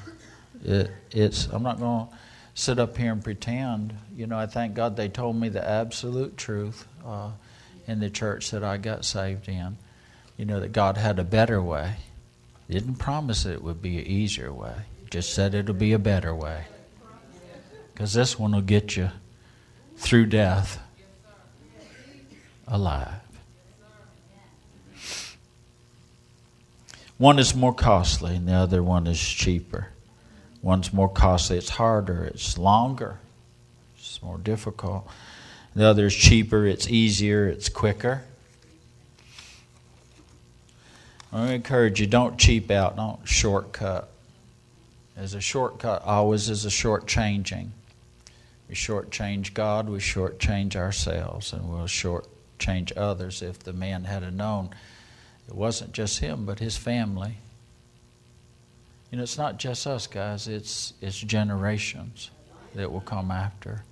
It, 0.63 0.91
it's 1.11 1.47
I'm 1.47 1.63
not 1.63 1.81
going 1.81 2.07
to 2.07 2.15
sit 2.55 2.79
up 2.79 2.97
here 2.97 3.13
and 3.13 3.25
pretend. 3.25 3.95
You 4.15 4.27
know, 4.27 4.39
I 4.39 4.47
thank 4.47 4.75
God 4.75 4.97
they 4.97 5.09
told 5.09 5.37
me 5.37 5.49
the 5.49 5.67
absolute 5.67 6.37
truth 6.37 6.87
uh, 7.05 7.31
in 7.87 8.01
the 8.01 8.11
church 8.11 8.51
that 8.51 8.63
I 8.63 8.77
got 8.77 9.05
saved 9.05 9.49
in. 9.49 9.79
You 10.37 10.45
know 10.45 10.61
that 10.61 10.73
God 10.73 10.97
had 10.97 11.19
a 11.19 11.25
better 11.25 11.63
way. 11.63 11.97
He 12.69 12.75
didn't 12.75 12.97
promise 12.97 13.47
it 13.47 13.63
would 13.63 13.83
be 13.83 13.99
an 13.99 14.07
easier 14.07 14.53
way. 14.53 14.75
Just 15.11 15.35
said 15.35 15.55
it'll 15.55 15.75
be 15.75 15.93
a 15.93 15.99
better 15.99 16.35
way. 16.35 16.65
Because 17.93 18.15
this 18.15 18.39
one 18.39 18.53
will 18.53 18.63
get 18.63 18.97
you 18.97 19.11
through 19.97 20.27
death 20.27 20.81
alive. 22.67 23.21
One 27.19 27.39
is 27.39 27.55
more 27.55 27.75
costly, 27.75 28.37
and 28.37 28.49
the 28.49 28.55
other 28.55 28.83
one 28.83 29.07
is 29.07 29.21
cheaper. 29.21 29.89
One's 30.63 30.93
more 30.93 31.09
costly, 31.09 31.59
it's 31.59 31.71
harder, 31.71 32.25
it's 32.25 32.57
longer, 32.57 33.19
it's 33.99 34.23
more 34.23 34.39
difficult. 34.39 35.07
The 35.75 35.87
other 35.87 36.07
is 36.07 36.15
cheaper, 36.15 36.67
it's 36.67 36.89
easier, 36.89 37.47
it's 37.47 37.69
quicker. 37.69 38.23
I 41.33 41.53
encourage 41.53 42.01
you 42.01 42.07
don't 42.07 42.39
cheap 42.39 42.71
out, 42.71 42.97
don't 42.97 43.27
shortcut. 43.27 44.11
As 45.17 45.35
a 45.35 45.41
shortcut 45.41 46.03
always 46.05 46.49
is 46.49 46.65
a 46.65 46.69
shortchanging. 46.69 47.71
We 48.69 48.75
shortchange 48.75 49.53
God, 49.53 49.89
we 49.89 49.99
shortchange 49.99 50.77
ourselves, 50.77 51.53
and 51.53 51.69
we'll 51.69 51.87
shortchange 51.87 52.97
others. 52.97 53.43
If 53.43 53.59
the 53.59 53.73
man 53.73 54.05
had 54.05 54.33
known 54.33 54.71
it 55.51 55.57
wasn't 55.57 55.93
just 55.93 56.21
him, 56.21 56.47
but 56.47 56.61
his 56.61 56.77
family, 56.77 57.39
you 59.11 59.17
know, 59.17 59.25
it's 59.25 59.37
not 59.37 59.59
just 59.59 59.85
us, 59.85 60.07
guys, 60.07 60.47
it's, 60.47 60.95
it's 61.01 61.19
generations 61.19 62.31
that 62.77 62.93
will 62.93 63.01
come 63.01 63.33
after 63.33 63.83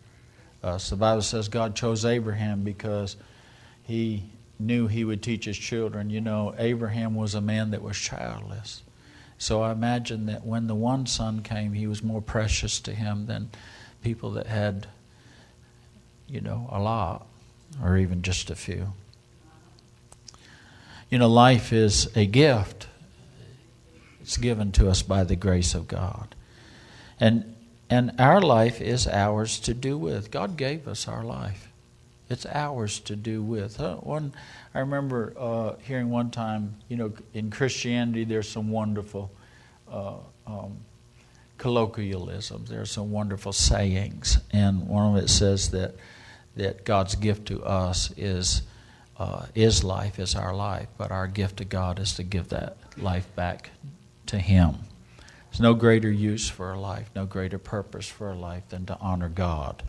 us. 0.63 0.91
The 0.91 0.97
Bible 0.97 1.23
says 1.23 1.49
God 1.49 1.75
chose 1.75 2.05
Abraham 2.05 2.63
because 2.63 3.17
he 3.83 4.23
knew 4.61 4.87
he 4.87 5.05
would 5.05 5.21
teach 5.21 5.47
his 5.47 5.59
children. 5.59 6.11
You 6.11 6.21
know, 6.21 6.55
Abraham 6.57 7.17
was 7.17 7.35
a 7.35 7.41
man 7.41 7.73
that 7.73 7.83
was 7.83 7.97
childless. 7.97 8.85
So 9.39 9.63
I 9.63 9.71
imagine 9.71 10.27
that 10.27 10.45
when 10.45 10.67
the 10.67 10.75
one 10.75 11.07
son 11.07 11.43
came, 11.43 11.73
he 11.73 11.87
was 11.87 12.03
more 12.03 12.21
precious 12.21 12.81
to 12.81 12.93
him 12.93 13.27
than 13.27 13.51
people 14.03 14.33
that 14.33 14.47
had, 14.47 14.89
you 16.27 16.41
know, 16.41 16.69
a 16.71 16.81
lot 16.81 17.27
or 17.83 17.97
even 17.97 18.23
just 18.23 18.51
a 18.51 18.57
few. 18.57 18.93
You 21.09 21.19
know, 21.19 21.29
life 21.29 21.73
is 21.73 22.15
a 22.17 22.27
gift. 22.27 22.89
It's 24.21 24.37
given 24.37 24.73
to 24.73 24.91
us 24.91 25.03
by 25.03 25.25
the 25.25 25.37
grace 25.37 25.75
of 25.75 25.89
God. 25.89 26.35
And 27.19 27.55
and 27.91 28.13
our 28.19 28.43
life 28.43 28.83
is 28.83 29.07
ours 29.07 29.59
to 29.61 29.73
do 29.73 29.97
with. 29.97 30.31
God 30.31 30.59
gave 30.59 30.87
us 30.87 31.09
our 31.09 31.25
life. 31.25 31.68
It's 32.31 32.45
ours 32.47 33.01
to 33.01 33.17
do 33.17 33.43
with. 33.43 33.81
Uh, 33.81 33.97
one, 33.97 34.35
I 34.75 34.81
remember 34.81 35.33
uh, 35.37 35.75
hearing 35.83 36.11
one 36.11 36.31
time, 36.31 36.77
you 36.89 36.97
know, 36.97 37.13
in 37.33 37.51
Christianity, 37.51 38.25
there's 38.25 38.49
some 38.49 38.71
wonderful 38.71 39.31
uh, 39.91 40.17
um, 40.47 40.79
colloquialisms. 41.57 42.69
There 42.69 42.83
are 42.83 42.87
some 42.87 43.11
wonderful 43.11 43.53
sayings, 43.53 44.39
and 44.51 44.89
one 44.89 45.17
of 45.17 45.23
it 45.23 45.29
says 45.29 45.71
that 45.71 45.95
that 46.57 46.85
God's 46.85 47.15
gift 47.15 47.47
to 47.47 47.63
us 47.63 48.13
is 48.17 48.63
uh, 49.17 49.47
is 49.55 49.83
life, 49.83 50.19
is 50.19 50.35
our 50.35 50.55
life, 50.55 50.89
but 50.99 51.11
our 51.11 51.27
gift 51.27 51.59
to 51.59 51.65
God 51.65 51.99
is 51.99 52.15
to 52.15 52.23
give 52.23 52.49
that 52.51 52.77
life 52.99 53.35
back 53.37 53.71
to 54.27 54.39
Him. 54.39 54.77
There's 55.51 55.61
no 55.61 55.73
greater 55.73 56.11
use 56.11 56.49
for 56.49 56.73
a 56.73 56.79
life, 56.79 57.09
no 57.17 57.25
greater 57.25 57.59
purpose 57.59 58.07
for 58.07 58.31
a 58.31 58.37
life 58.37 58.69
than 58.69 58.85
to 58.87 58.99
honor 59.01 59.31
God 59.31 59.83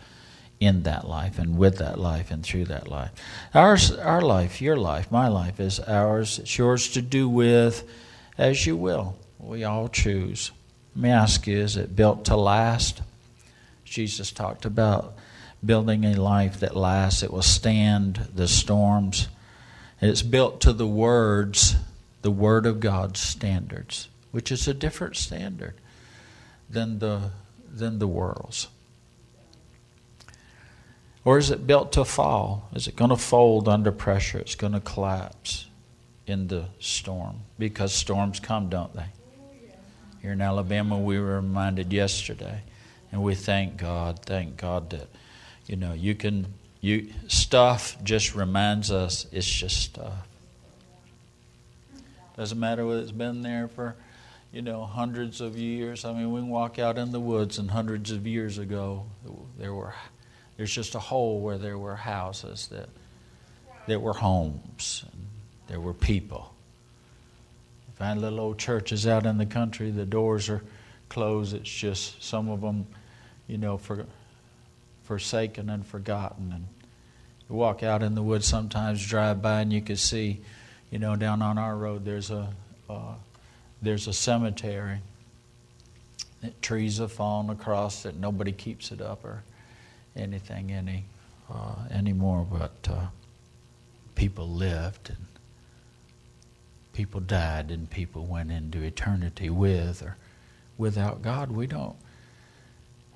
in 0.60 0.84
that 0.84 1.08
life 1.08 1.40
and 1.40 1.58
with 1.58 1.78
that 1.78 1.98
life 1.98 2.32
and 2.32 2.44
through 2.44 2.66
that 2.66 2.88
life. 2.88 3.12
Ours, 3.54 3.92
our 3.92 4.22
life, 4.22 4.62
your 4.62 4.76
life, 4.76 5.12
my 5.12 5.28
life 5.28 5.60
is 5.60 5.80
ours. 5.80 6.40
It's 6.40 6.58
yours 6.58 6.90
to 6.90 7.02
do 7.02 7.30
with 7.30 7.88
as 8.38 8.66
you 8.66 8.76
will. 8.76 9.18
We 9.40 9.64
all 9.64 9.88
choose. 9.88 10.52
Let 10.96 11.04
me 11.04 11.10
ask 11.10 11.48
you 11.48 11.58
is 11.58 11.78
it 11.78 11.96
built 11.96 12.26
to 12.26 12.36
last? 12.36 13.02
Jesus 13.86 14.32
talked 14.32 14.66
about 14.66 15.16
building 15.66 16.06
a 16.06 16.16
life 16.16 16.60
that 16.60 16.76
lasts, 16.76 17.24
it 17.24 17.32
will 17.32 17.42
stand 17.42 18.28
the 18.34 18.48
storms. 18.48 19.28
It's 20.02 20.22
built 20.22 20.62
to 20.62 20.72
the 20.72 20.88
words, 20.88 21.76
the 22.22 22.32
Word 22.32 22.66
of 22.66 22.80
God's 22.80 23.20
standards 23.20 24.08
which 24.32 24.52
is 24.52 24.68
a 24.68 24.74
different 24.74 25.16
standard 25.16 25.76
than 26.70 27.00
the, 27.00 27.32
than 27.68 28.00
the 28.00 28.08
world's? 28.08 28.68
Or 31.30 31.38
is 31.38 31.52
it 31.52 31.68
built 31.68 31.92
to 31.92 32.06
fall? 32.06 32.68
Is 32.74 32.88
it 32.88 32.96
going 32.96 33.12
to 33.12 33.16
fold 33.16 33.70
under 33.70 33.92
pressure? 33.92 34.40
It's 34.40 34.56
going 34.56 34.74
to 34.74 34.80
collapse 34.80 35.68
in 36.26 36.48
the 36.48 36.70
storm 36.80 37.42
because 37.60 37.94
storms 37.94 38.40
come, 38.40 38.68
don't 38.68 38.92
they? 38.96 39.06
Here 40.24 40.32
in 40.32 40.42
Alabama, 40.42 40.98
we 40.98 41.20
were 41.20 41.36
reminded 41.36 41.94
yesterday, 41.94 42.64
and 43.12 43.22
we 43.22 43.36
thank 43.36 43.78
God, 43.78 44.22
thank 44.26 44.58
God 44.58 44.90
that 44.90 45.08
you 45.68 45.76
know 45.76 45.94
you 45.94 46.16
can 46.16 46.48
you 46.82 47.14
stuff 47.28 47.96
just 48.04 48.34
reminds 48.34 48.90
us 48.90 49.28
it's 49.32 49.48
just 49.48 49.80
stuff. 49.84 50.28
Doesn't 52.38 52.60
matter 52.60 52.88
whether 52.88 53.02
it's 53.02 53.12
been 53.12 53.44
there 53.44 53.68
for 53.68 53.96
you 54.52 54.64
know, 54.64 54.84
hundreds 54.84 55.42
of 55.42 55.56
years. 55.56 56.06
I 56.06 56.12
mean, 56.12 56.32
we 56.32 56.40
can 56.42 56.50
walk 56.50 56.80
out 56.80 56.98
in 56.98 57.12
the 57.12 57.20
woods, 57.20 57.60
and 57.60 57.70
hundreds 57.70 58.10
of 58.10 58.26
years 58.26 58.58
ago, 58.58 59.06
there 59.60 59.76
were 59.76 59.94
there's 60.60 60.76
just 60.76 60.94
a 60.94 61.00
hole 61.00 61.40
where 61.40 61.58
there 61.58 61.78
were 61.78 61.96
houses 61.96 62.68
that 62.68 62.90
there 63.88 63.98
were 63.98 64.12
homes, 64.12 65.06
and 65.10 65.26
there 65.68 65.80
were 65.80 65.94
people. 65.94 66.54
You 67.88 67.94
find 67.96 68.20
little 68.20 68.42
old 68.42 68.60
churches 68.60 69.08
out 69.08 69.26
in 69.26 69.38
the 69.38 69.46
country, 69.46 69.90
the 69.90 70.06
doors 70.06 70.50
are 70.50 70.62
closed. 71.08 71.56
It's 71.56 71.72
just 71.72 72.22
some 72.22 72.50
of 72.50 72.60
them, 72.60 72.88
you 73.48 73.58
know, 73.58 73.78
for, 73.78 74.06
forsaken 75.06 75.70
and 75.70 75.88
forgotten, 75.88 76.52
and 76.52 76.66
You 77.50 77.56
walk 77.56 77.82
out 77.82 78.04
in 78.04 78.14
the 78.14 78.22
woods 78.22 78.46
sometimes, 78.46 79.08
drive 79.08 79.42
by, 79.42 79.62
and 79.62 79.72
you 79.72 79.80
can 79.80 79.96
see, 79.96 80.42
you 80.92 81.00
know, 81.00 81.16
down 81.16 81.42
on 81.42 81.58
our 81.58 81.78
road 81.78 82.04
there's 82.04 82.32
a 82.32 82.50
uh, 82.90 83.14
there's 83.82 84.10
a 84.10 84.14
cemetery. 84.14 85.00
That 86.42 86.62
trees 86.62 86.98
have 86.98 87.14
fallen 87.14 87.50
across 87.50 88.06
it. 88.06 88.18
Nobody 88.18 88.52
keeps 88.52 88.92
it 88.92 89.00
up 89.00 89.24
or 89.24 89.42
anything 90.16 90.72
any 90.72 91.06
uh, 91.52 91.76
anymore. 91.92 92.46
But 92.50 92.92
uh, 92.92 93.08
people 94.16 94.48
lived 94.48 95.10
and 95.10 95.26
people 96.94 97.22
died 97.22 97.72
and 97.72 97.90
people 97.90 98.26
went 98.26 98.52
into 98.52 98.82
eternity 98.82 99.50
with 99.50 100.02
or 100.02 100.18
without 100.78 101.22
God. 101.22 101.52
We 101.52 101.68
don't 101.68 101.96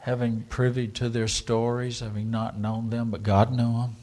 having 0.03 0.41
privy 0.49 0.85
to 0.85 1.07
their 1.07 1.29
stories, 1.29 2.01
having 2.01 2.29
not 2.29 2.59
known 2.59 2.89
them, 2.89 3.09
but 3.09 3.23
God 3.23 3.51
knew 3.51 3.71
them. 3.71 3.95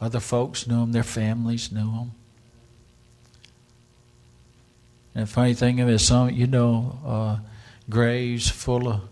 Other 0.00 0.18
folks 0.18 0.66
knew 0.66 0.80
them, 0.80 0.90
their 0.90 1.04
families 1.04 1.70
knew 1.70 1.90
them. 1.92 2.12
And 5.14 5.26
the 5.26 5.30
funny 5.30 5.54
thing 5.54 5.78
is, 5.78 6.04
some 6.04 6.30
you 6.30 6.48
know, 6.48 6.98
uh, 7.06 7.36
graves 7.88 8.48
full 8.48 8.88
of 8.88 9.02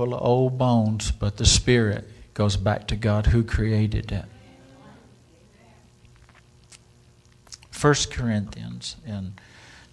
full 0.00 0.14
of 0.14 0.22
old 0.22 0.56
bones, 0.56 1.10
but 1.10 1.36
the 1.36 1.44
spirit 1.44 2.08
goes 2.32 2.56
back 2.56 2.88
to 2.88 2.96
God 2.96 3.26
who 3.26 3.44
created 3.44 4.10
it. 4.10 4.24
First 7.70 8.10
Corinthians 8.10 8.96
in 9.06 9.34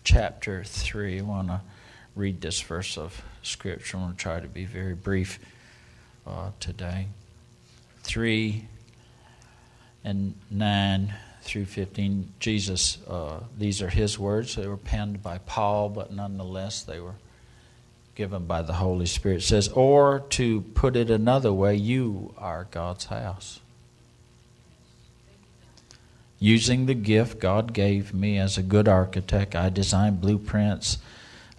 chapter 0.05 0.63
three. 0.63 1.19
I 1.19 1.23
want 1.23 1.49
to 1.49 1.59
read 2.15 2.39
this 2.39 2.61
verse 2.61 2.97
of 2.97 3.21
scripture. 3.43 3.97
I'm 3.97 4.03
going 4.03 4.15
to 4.15 4.17
try 4.17 4.39
to 4.39 4.47
be 4.47 4.63
very 4.63 4.95
brief 4.95 5.39
uh, 6.25 6.51
today. 6.61 7.07
3 8.03 8.65
and 10.05 10.35
9 10.49 11.13
through 11.41 11.65
15. 11.65 12.31
Jesus, 12.39 12.99
uh, 13.09 13.41
these 13.57 13.81
are 13.81 13.89
his 13.89 14.17
words. 14.17 14.55
They 14.55 14.67
were 14.67 14.77
penned 14.77 15.21
by 15.21 15.39
Paul, 15.39 15.89
but 15.89 16.13
nonetheless, 16.13 16.83
they 16.83 17.01
were 17.01 17.15
given 18.17 18.45
by 18.45 18.61
the 18.61 18.73
Holy 18.73 19.05
Spirit. 19.05 19.37
It 19.37 19.43
says, 19.43 19.69
Or 19.69 20.19
to 20.31 20.61
put 20.73 20.95
it 20.97 21.09
another 21.09 21.53
way, 21.53 21.75
you 21.75 22.33
are 22.37 22.67
God's 22.71 23.05
house. 23.05 23.61
Using 26.39 26.85
the 26.85 26.93
gift 26.93 27.39
God 27.39 27.73
gave 27.73 28.13
me 28.13 28.37
as 28.37 28.57
a 28.57 28.63
good 28.63 28.87
architect, 28.87 29.55
I 29.55 29.69
designed 29.69 30.19
blueprints 30.19 30.97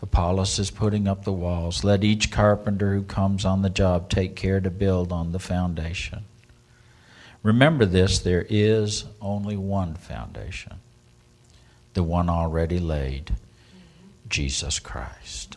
Apollos 0.01 0.59
is 0.59 0.71
putting 0.71 1.09
up 1.09 1.25
the 1.25 1.33
walls. 1.33 1.83
Let 1.83 2.05
each 2.05 2.31
carpenter 2.31 2.95
who 2.95 3.03
comes 3.03 3.45
on 3.45 3.63
the 3.63 3.71
job 3.71 4.09
take 4.09 4.37
care 4.37 4.61
to 4.61 4.71
build 4.71 5.11
on 5.11 5.33
the 5.33 5.41
foundation. 5.41 6.25
Remember 7.43 7.85
this 7.85 8.19
there 8.19 8.47
is 8.49 9.05
only 9.21 9.57
one 9.57 9.95
foundation, 9.95 10.75
the 11.95 12.03
one 12.03 12.29
already 12.29 12.79
laid 12.79 13.35
Jesus 14.29 14.79
Christ. 14.79 15.57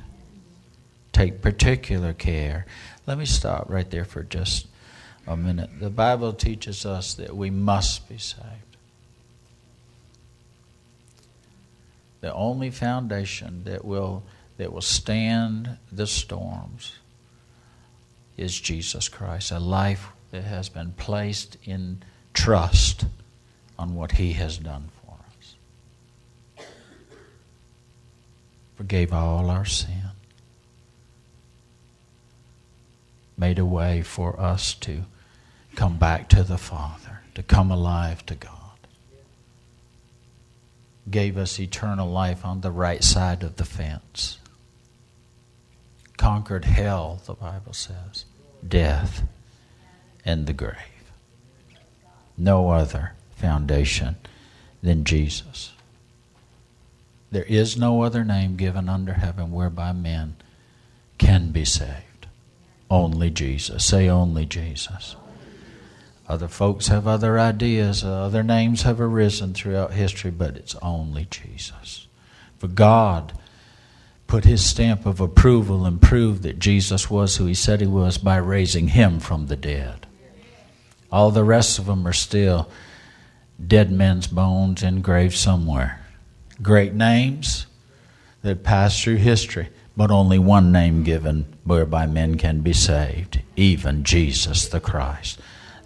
Take 1.12 1.42
particular 1.42 2.14
care. 2.14 2.66
Let 3.06 3.18
me 3.18 3.26
stop 3.26 3.70
right 3.70 3.90
there 3.90 4.06
for 4.06 4.24
just 4.24 4.68
a 5.28 5.36
minute. 5.36 5.70
The 5.80 5.90
Bible 5.90 6.34
teaches 6.34 6.86
us 6.86 7.14
that 7.16 7.36
we 7.36 7.50
must 7.50 8.08
be 8.10 8.18
saved. 8.18 8.72
the 12.22 12.34
only 12.34 12.70
foundation 12.70 13.64
that 13.66 13.84
will 13.84 14.24
that 14.58 14.72
will 14.72 14.82
stand 14.82 15.78
the 15.92 16.06
storms 16.06 16.94
is 18.38 18.60
Jesus 18.60 19.10
Christ, 19.10 19.52
a 19.52 19.60
life 19.60 20.10
that 20.30 20.44
has 20.44 20.70
been 20.70 20.92
placed 20.92 21.58
in 21.64 22.04
trust 22.34 23.06
on 23.78 23.96
what 23.96 24.14
he 24.14 24.34
has 24.34 24.58
done 24.60 24.90
for 25.04 25.16
us. 26.60 26.66
Forgave 28.76 29.12
all 29.12 29.50
our 29.50 29.66
sin. 29.66 30.12
Made 33.42 33.60
a 33.60 33.66
way 33.66 34.04
for 34.04 34.40
us 34.40 34.74
to 34.76 35.04
come 35.76 35.98
back 35.98 36.30
to 36.30 36.44
the 36.44 36.58
Father, 36.58 37.22
to 37.36 37.44
come 37.44 37.72
alive 37.72 38.26
to 38.28 38.36
God 38.36 38.62
gave 41.10 41.38
us 41.38 41.60
eternal 41.60 42.10
life 42.10 42.46
on 42.46 42.62
the 42.62 42.72
right 42.72 43.04
side 43.04 43.44
of 43.44 43.56
the 43.56 43.66
fence. 43.66 44.38
Conquered 46.18 46.66
hell, 46.66 47.22
the 47.26 47.34
Bible 47.34 47.74
says, 47.74 48.26
death, 48.66 49.24
and 50.24 50.46
the 50.46 50.54
grave. 50.54 50.76
No 52.38 52.70
other 52.70 53.14
foundation 53.36 54.16
than 54.84 55.04
Jesus. 55.04 55.74
There 57.32 57.44
is 57.44 57.78
no 57.78 58.04
other 58.04 58.24
name 58.24 58.56
given 58.56 58.88
under 58.88 59.14
heaven 59.14 59.52
whereby 59.52 59.94
men 59.94 60.36
can 61.18 61.52
be 61.52 61.66
saved. 61.66 62.11
Only 62.92 63.30
Jesus. 63.30 63.86
Say 63.86 64.10
only 64.10 64.46
Jesus. 64.46 65.16
Other 66.28 66.50
folks 66.50 66.90
have 66.90 67.08
other 67.08 67.40
ideas, 67.40 68.04
uh, 68.04 68.26
other 68.26 68.44
names 68.44 68.82
have 68.82 69.00
arisen 69.00 69.54
throughout 69.54 69.94
history, 69.94 70.30
but 70.30 70.58
it's 70.58 70.76
only 70.82 71.26
Jesus. 71.32 72.08
For 72.58 72.68
God 72.68 73.32
put 74.28 74.44
his 74.44 74.64
stamp 74.64 75.06
of 75.06 75.22
approval 75.22 75.86
and 75.86 76.02
proved 76.02 76.44
that 76.44 76.60
Jesus 76.60 77.10
was 77.10 77.38
who 77.38 77.46
he 77.46 77.54
said 77.54 77.80
he 77.80 77.88
was 77.88 78.18
by 78.18 78.36
raising 78.36 78.90
him 78.90 79.20
from 79.20 79.48
the 79.48 79.56
dead. 79.56 80.06
All 81.12 81.32
the 81.32 81.46
rest 81.46 81.80
of 81.80 81.86
them 81.86 82.06
are 82.06 82.14
still 82.14 82.70
dead 83.66 83.90
men's 83.90 84.28
bones 84.28 84.84
engraved 84.84 85.36
somewhere. 85.36 86.06
Great 86.62 86.94
names 86.94 87.68
that 88.42 88.64
pass 88.64 89.02
through 89.02 89.16
history, 89.16 89.70
but 89.96 90.12
only 90.12 90.40
one 90.40 90.72
name 90.72 91.04
given 91.04 91.46
whereby 91.64 92.06
men 92.06 92.38
can 92.38 92.62
be 92.62 92.74
saved, 92.74 93.42
even 93.56 94.04
Jesus 94.04 94.68
the 94.68 94.80
Christ 94.80 95.40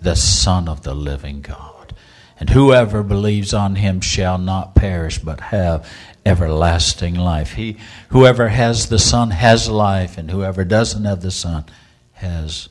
the 0.05 0.15
Son 0.15 0.69
of 0.69 0.83
the 0.83 0.93
living 0.93 1.41
God. 1.41 1.93
And 2.39 2.49
whoever 2.49 3.03
believes 3.03 3.53
on 3.53 3.75
him 3.75 4.01
shall 4.01 4.37
not 4.37 4.75
perish, 4.75 5.19
but 5.19 5.39
have 5.39 5.89
everlasting 6.25 7.15
life. 7.15 7.53
He, 7.53 7.77
whoever 8.09 8.49
has 8.49 8.89
the 8.89 8.99
Son 8.99 9.31
has 9.31 9.69
life, 9.69 10.17
and 10.17 10.31
whoever 10.31 10.63
doesn't 10.63 11.05
have 11.05 11.21
the 11.21 11.31
Son 11.31 11.65
has 12.13 12.69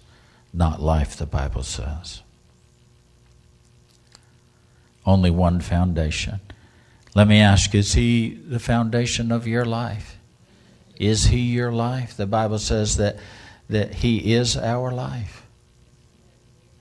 not 0.53 0.81
life, 0.81 1.17
the 1.17 1.27
Bible 1.27 1.63
says. 1.63 2.23
Only 5.07 5.31
one 5.31 5.61
foundation. 5.61 6.41
Let 7.15 7.27
me 7.27 7.41
ask 7.41 7.75
is 7.75 7.95
he 7.95 8.31
the 8.31 8.61
foundation 8.61 9.33
of 9.33 9.47
your 9.47 9.65
life? 9.65 10.14
Is 10.97 11.27
he 11.27 11.41
your 11.41 11.73
life? 11.73 12.17
The 12.17 12.27
Bible 12.27 12.59
says 12.59 12.97
that, 12.99 13.19
that 13.69 13.95
he 13.95 14.35
is 14.35 14.57
our 14.57 14.93
life. 14.93 15.45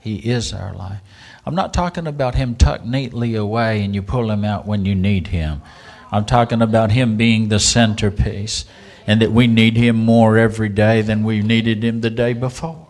He 0.04 0.18
is 0.18 0.52
our 0.52 0.74
life. 0.74 1.00
I'm 1.46 1.56
not 1.56 1.74
talking 1.74 2.08
about 2.08 2.36
Him 2.36 2.56
tucked 2.56 2.86
neatly 2.86 3.36
away 3.36 3.84
and 3.84 3.96
you 3.96 4.02
pull 4.02 4.30
Him 4.30 4.44
out 4.44 4.68
when 4.68 4.84
you 4.84 4.96
need 4.96 5.28
Him. 5.28 5.62
I'm 6.12 6.26
talking 6.26 6.62
about 6.62 6.92
Him 6.92 7.16
being 7.16 7.48
the 7.48 7.60
centerpiece 7.60 8.66
and 9.08 9.22
that 9.22 9.32
we 9.32 9.48
need 9.48 9.78
Him 9.78 9.96
more 9.96 10.38
every 10.38 10.68
day 10.68 11.02
than 11.02 11.24
we 11.24 11.42
needed 11.42 11.86
Him 11.86 12.02
the 12.02 12.10
day 12.10 12.34
before. 12.34 12.86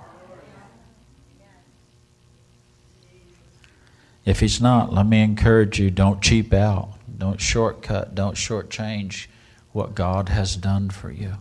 If 4.25 4.39
He's 4.39 4.59
not, 4.59 4.91
let 4.91 5.05
me 5.05 5.21
encourage 5.21 5.79
you 5.79 5.91
don't 5.91 6.19
cheap 6.19 6.51
out, 6.51 6.93
don't 7.15 7.39
shortcut, 7.39 8.15
don't 8.15 8.35
shortchange 8.35 9.27
what 9.73 9.95
God 9.95 10.29
has 10.29 10.55
done 10.55 10.89
for 10.89 11.11
you. 11.11 11.33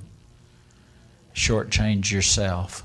Shortchange 1.35 2.11
yourself. 2.11 2.83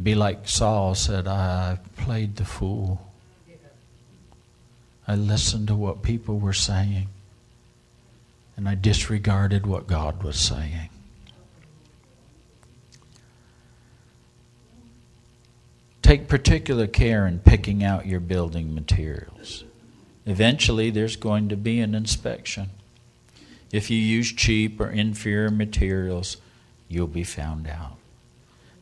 Be 0.00 0.14
like 0.14 0.48
Saul 0.48 0.94
said, 0.94 1.26
I 1.26 1.78
played 1.96 2.36
the 2.36 2.44
fool. 2.44 3.04
I 5.06 5.16
listened 5.16 5.68
to 5.68 5.74
what 5.74 6.02
people 6.02 6.38
were 6.38 6.52
saying, 6.52 7.08
and 8.56 8.68
I 8.68 8.74
disregarded 8.74 9.66
what 9.66 9.86
God 9.86 10.22
was 10.22 10.38
saying. 10.38 10.90
Take 16.02 16.28
particular 16.28 16.86
care 16.86 17.26
in 17.26 17.38
picking 17.40 17.82
out 17.82 18.06
your 18.06 18.20
building 18.20 18.74
materials. 18.74 19.64
Eventually, 20.26 20.90
there's 20.90 21.16
going 21.16 21.48
to 21.48 21.56
be 21.56 21.80
an 21.80 21.94
inspection. 21.94 22.70
If 23.70 23.90
you 23.90 23.98
use 23.98 24.32
cheap 24.32 24.80
or 24.80 24.90
inferior 24.90 25.50
materials, 25.50 26.38
you'll 26.88 27.06
be 27.06 27.24
found 27.24 27.66
out. 27.66 27.96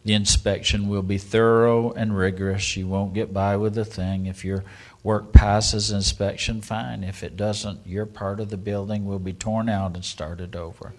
The 0.04 0.14
inspection 0.14 0.88
will 0.88 1.02
be 1.02 1.18
thorough 1.18 1.90
and 1.90 2.16
rigorous. 2.16 2.76
You 2.76 2.86
won't 2.86 3.12
get 3.12 3.34
by 3.34 3.56
with 3.56 3.76
a 3.76 3.84
thing. 3.84 4.26
If 4.26 4.44
your 4.44 4.62
work 5.02 5.32
passes 5.32 5.90
inspection, 5.90 6.60
fine. 6.60 7.02
If 7.02 7.24
it 7.24 7.36
doesn't, 7.36 7.84
your 7.84 8.06
part 8.06 8.38
of 8.38 8.48
the 8.48 8.56
building 8.56 9.04
will 9.04 9.18
be 9.18 9.32
torn 9.32 9.68
out 9.68 9.96
and 9.96 10.04
started 10.04 10.54
over. 10.54 10.94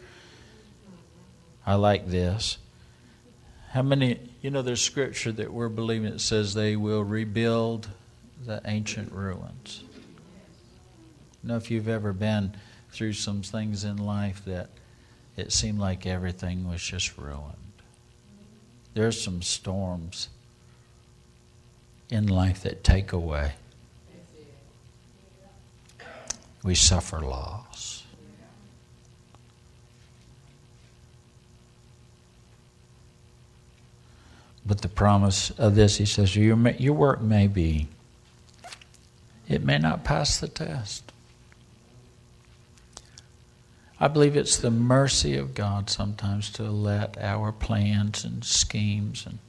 I 1.65 1.75
like 1.75 2.09
this. 2.09 2.57
How 3.71 3.81
many, 3.81 4.19
you 4.41 4.49
know, 4.49 4.61
there's 4.61 4.81
scripture 4.81 5.31
that 5.33 5.53
we're 5.53 5.69
believing 5.69 6.11
it 6.11 6.19
says 6.19 6.53
they 6.53 6.75
will 6.75 7.03
rebuild 7.03 7.87
the 8.45 8.61
ancient 8.65 9.13
ruins. 9.13 9.83
You 11.43 11.49
know, 11.49 11.55
if 11.55 11.71
you've 11.71 11.87
ever 11.87 12.11
been 12.11 12.55
through 12.91 13.13
some 13.13 13.41
things 13.41 13.83
in 13.83 13.97
life 13.97 14.43
that 14.45 14.69
it 15.35 15.51
seemed 15.51 15.79
like 15.79 16.05
everything 16.05 16.67
was 16.67 16.81
just 16.81 17.17
ruined. 17.17 17.53
There's 18.93 19.21
some 19.21 19.41
storms 19.41 20.29
in 22.09 22.27
life 22.27 22.63
that 22.63 22.83
take 22.83 23.11
away. 23.11 23.53
We 26.63 26.73
suffer 26.73 27.19
loss. 27.19 28.03
But 34.65 34.81
the 34.81 34.89
promise 34.89 35.51
of 35.51 35.75
this, 35.75 35.97
he 35.97 36.05
says, 36.05 36.35
your, 36.35 36.57
your 36.71 36.93
work 36.93 37.21
may 37.21 37.47
be, 37.47 37.87
it 39.47 39.63
may 39.63 39.77
not 39.77 40.03
pass 40.03 40.39
the 40.39 40.49
test. 40.49 41.13
I 43.99 44.07
believe 44.07 44.37
it's 44.37 44.57
the 44.57 44.69
mercy 44.69 45.35
of 45.35 45.55
God 45.55 45.89
sometimes 45.89 46.51
to 46.51 46.63
let 46.63 47.17
our 47.17 47.51
plans 47.51 48.23
and 48.23 48.43
schemes 48.43 49.25
and 49.25 49.39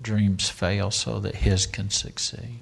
dreams 0.00 0.48
fail 0.48 0.90
so 0.90 1.20
that 1.20 1.36
His 1.36 1.66
can 1.66 1.90
succeed. 1.90 2.60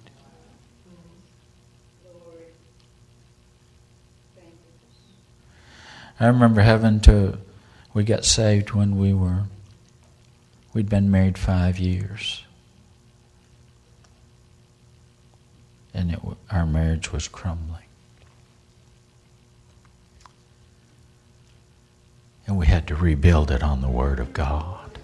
I 6.18 6.26
remember 6.26 6.62
having 6.62 7.00
to, 7.00 7.38
we 7.92 8.02
got 8.02 8.24
saved 8.24 8.70
when 8.72 8.98
we 8.98 9.12
were, 9.12 9.44
we'd 10.72 10.88
been 10.88 11.10
married 11.10 11.36
five 11.36 11.78
years. 11.78 12.42
And 15.92 16.12
it, 16.12 16.20
our 16.50 16.66
marriage 16.66 17.12
was 17.12 17.28
crumbling. 17.28 17.85
And 22.46 22.56
we 22.56 22.66
had 22.66 22.86
to 22.88 22.94
rebuild 22.94 23.50
it 23.50 23.62
on 23.62 23.80
the 23.80 23.88
Word 23.88 24.20
of 24.20 24.32
God. 24.32 24.98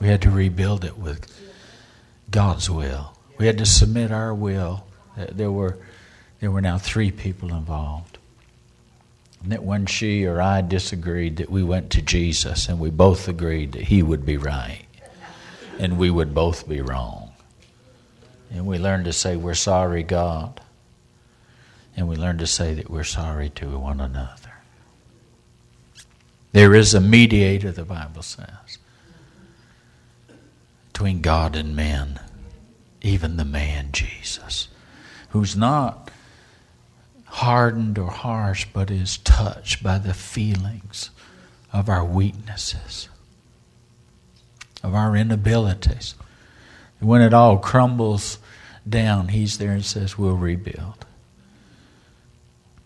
We 0.00 0.08
had 0.08 0.22
to 0.22 0.30
rebuild 0.30 0.84
it 0.84 0.96
with 0.96 1.26
God's 2.30 2.70
will. 2.70 3.16
We 3.38 3.46
had 3.46 3.58
to 3.58 3.66
submit 3.66 4.12
our 4.12 4.32
will. 4.32 4.86
Uh, 5.18 5.26
there 5.30 5.50
were, 5.50 5.78
there 6.40 6.50
were 6.50 6.60
now 6.60 6.78
three 6.78 7.10
people 7.10 7.54
involved. 7.54 8.18
And 9.42 9.52
that 9.52 9.64
when 9.64 9.86
she 9.86 10.24
or 10.24 10.40
I 10.40 10.60
disagreed, 10.60 11.36
that 11.36 11.50
we 11.50 11.62
went 11.62 11.90
to 11.90 12.02
Jesus 12.02 12.68
and 12.68 12.78
we 12.78 12.90
both 12.90 13.28
agreed 13.28 13.72
that 13.72 13.82
He 13.82 14.02
would 14.02 14.24
be 14.24 14.36
right 14.36 14.86
and 15.78 15.98
we 15.98 16.10
would 16.10 16.34
both 16.34 16.68
be 16.68 16.82
wrong. 16.82 17.32
And 18.52 18.66
we 18.66 18.78
learned 18.78 19.06
to 19.06 19.12
say, 19.12 19.36
We're 19.36 19.54
sorry, 19.54 20.02
God. 20.02 20.60
And 21.96 22.08
we 22.08 22.16
learned 22.16 22.40
to 22.40 22.46
say 22.46 22.74
that 22.74 22.90
we're 22.90 23.04
sorry 23.04 23.50
to 23.50 23.78
one 23.78 24.00
another. 24.00 24.39
There 26.52 26.74
is 26.74 26.94
a 26.94 27.00
mediator, 27.00 27.70
the 27.70 27.84
Bible 27.84 28.22
says, 28.22 28.78
between 30.92 31.20
God 31.20 31.56
and 31.56 31.74
men, 31.76 32.20
even 33.00 33.36
the 33.36 33.44
man 33.44 33.90
Jesus, 33.92 34.68
who's 35.30 35.56
not 35.56 36.10
hardened 37.24 37.98
or 37.98 38.10
harsh, 38.10 38.66
but 38.72 38.90
is 38.90 39.18
touched 39.18 39.82
by 39.82 39.98
the 39.98 40.12
feelings 40.12 41.10
of 41.72 41.88
our 41.88 42.04
weaknesses, 42.04 43.08
of 44.82 44.94
our 44.94 45.16
inabilities. 45.16 46.16
And 46.98 47.08
when 47.08 47.22
it 47.22 47.32
all 47.32 47.58
crumbles 47.58 48.38
down, 48.88 49.28
he's 49.28 49.58
there 49.58 49.72
and 49.72 49.84
says, 49.84 50.18
We'll 50.18 50.36
rebuild. 50.36 51.06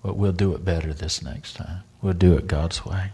But 0.03 0.16
we'll 0.16 0.33
do 0.33 0.55
it 0.55 0.64
better 0.64 0.92
this 0.92 1.22
next 1.22 1.55
time. 1.55 1.83
We'll 2.03 2.12
do 2.12 2.37
it 2.37 2.46
God's 2.46 2.85
way. 2.85 3.11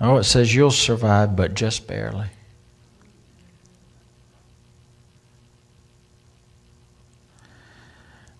Oh, 0.00 0.16
it 0.16 0.24
says 0.24 0.54
you'll 0.54 0.70
survive, 0.70 1.36
but 1.36 1.54
just 1.54 1.86
barely. 1.86 2.28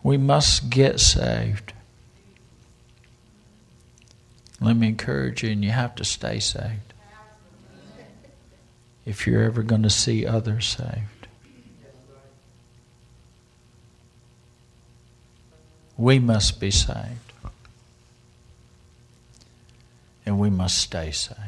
We 0.03 0.17
must 0.17 0.71
get 0.71 0.99
saved. 1.01 1.75
Let 4.59 4.77
me 4.77 4.89
encourage 4.89 5.43
you, 5.43 5.51
and 5.51 5.63
you 5.63 5.71
have 5.71 5.95
to 5.97 6.05
stay 6.05 6.41
saved. 6.41 6.95
If 9.05 9.27
you're 9.27 9.43
ever 9.43 9.63
going 9.63 9.83
to 9.83 9.91
see 9.91 10.27
others 10.27 10.67
saved, 10.67 11.27
we 15.99 16.19
must 16.19 16.59
be 16.61 16.71
saved 16.71 17.30
and 20.27 20.39
we 20.39 20.51
must 20.51 20.79
stay 20.79 21.11
saved 21.11 21.39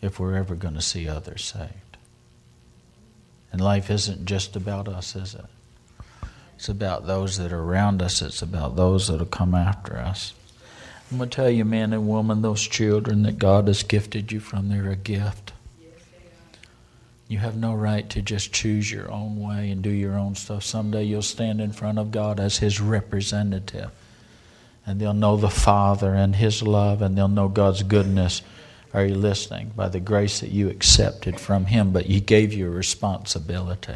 if 0.00 0.18
we're 0.18 0.34
ever 0.34 0.54
going 0.54 0.74
to 0.74 0.82
see 0.82 1.08
others 1.08 1.44
saved. 1.44 1.96
And 3.52 3.60
life 3.60 3.90
isn't 3.90 4.26
just 4.26 4.56
about 4.56 4.88
us, 4.88 5.14
is 5.14 5.34
it? 5.34 5.44
It's 6.56 6.68
about 6.68 7.06
those 7.06 7.38
that 7.38 7.52
are 7.52 7.62
around 7.62 8.02
us, 8.02 8.22
it's 8.22 8.42
about 8.42 8.76
those 8.76 9.08
that 9.08 9.18
will 9.18 9.26
come 9.26 9.54
after 9.54 9.96
us. 9.96 10.34
I'm 11.10 11.18
going 11.18 11.28
to 11.28 11.36
tell 11.36 11.50
you, 11.50 11.64
man 11.64 11.92
and 11.92 12.08
woman, 12.08 12.42
those 12.42 12.62
children 12.62 13.22
that 13.24 13.38
God 13.38 13.68
has 13.68 13.82
gifted 13.82 14.32
you 14.32 14.40
from, 14.40 14.68
they're 14.68 14.90
a 14.90 14.96
gift. 14.96 15.52
You 17.28 17.38
have 17.38 17.56
no 17.56 17.74
right 17.74 18.08
to 18.10 18.22
just 18.22 18.52
choose 18.52 18.90
your 18.90 19.10
own 19.10 19.40
way 19.40 19.70
and 19.70 19.82
do 19.82 19.90
your 19.90 20.18
own 20.18 20.34
stuff. 20.34 20.64
Someday 20.64 21.04
you'll 21.04 21.22
stand 21.22 21.60
in 21.60 21.72
front 21.72 21.98
of 21.98 22.10
God 22.10 22.38
as 22.40 22.58
His 22.58 22.80
representative 22.80 23.90
and 24.84 25.00
they'll 25.00 25.14
know 25.14 25.36
the 25.36 25.50
Father 25.50 26.14
and 26.14 26.36
His 26.36 26.62
love, 26.62 27.02
and 27.02 27.16
they'll 27.16 27.28
know 27.28 27.48
God's 27.48 27.82
goodness. 27.82 28.42
Are 28.92 29.04
you 29.04 29.14
listening? 29.14 29.72
By 29.74 29.88
the 29.88 30.00
grace 30.00 30.40
that 30.40 30.50
you 30.50 30.68
accepted 30.68 31.40
from 31.40 31.66
Him, 31.66 31.92
but 31.92 32.06
He 32.06 32.20
gave 32.20 32.52
you 32.52 32.66
a 32.66 32.70
responsibility. 32.70 33.94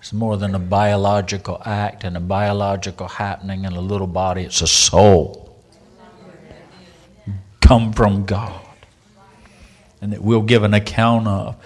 It's 0.00 0.12
more 0.12 0.36
than 0.36 0.54
a 0.54 0.58
biological 0.58 1.62
act 1.64 2.02
and 2.02 2.16
a 2.16 2.20
biological 2.20 3.06
happening 3.06 3.64
in 3.64 3.72
a 3.72 3.80
little 3.80 4.06
body, 4.06 4.42
it's 4.42 4.60
a 4.60 4.66
soul. 4.66 5.56
Come 7.60 7.92
from 7.92 8.24
God. 8.24 8.60
And 10.00 10.12
that 10.12 10.20
we'll 10.20 10.42
give 10.42 10.64
an 10.64 10.74
account 10.74 11.28
of 11.28 11.56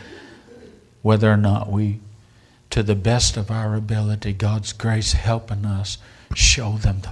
whether 1.01 1.33
or 1.33 1.39
not 1.39 1.71
we, 1.71 2.01
to 2.69 2.83
the 2.83 2.95
best 2.95 3.39
of 3.39 3.51
our 3.51 3.75
ability, 3.75 4.35
God's 4.35 4.75
grace 4.75 5.13
helping 5.15 5.65
us 5.65 5.97
show 6.35 6.73
them 6.73 7.01
the 7.01 7.09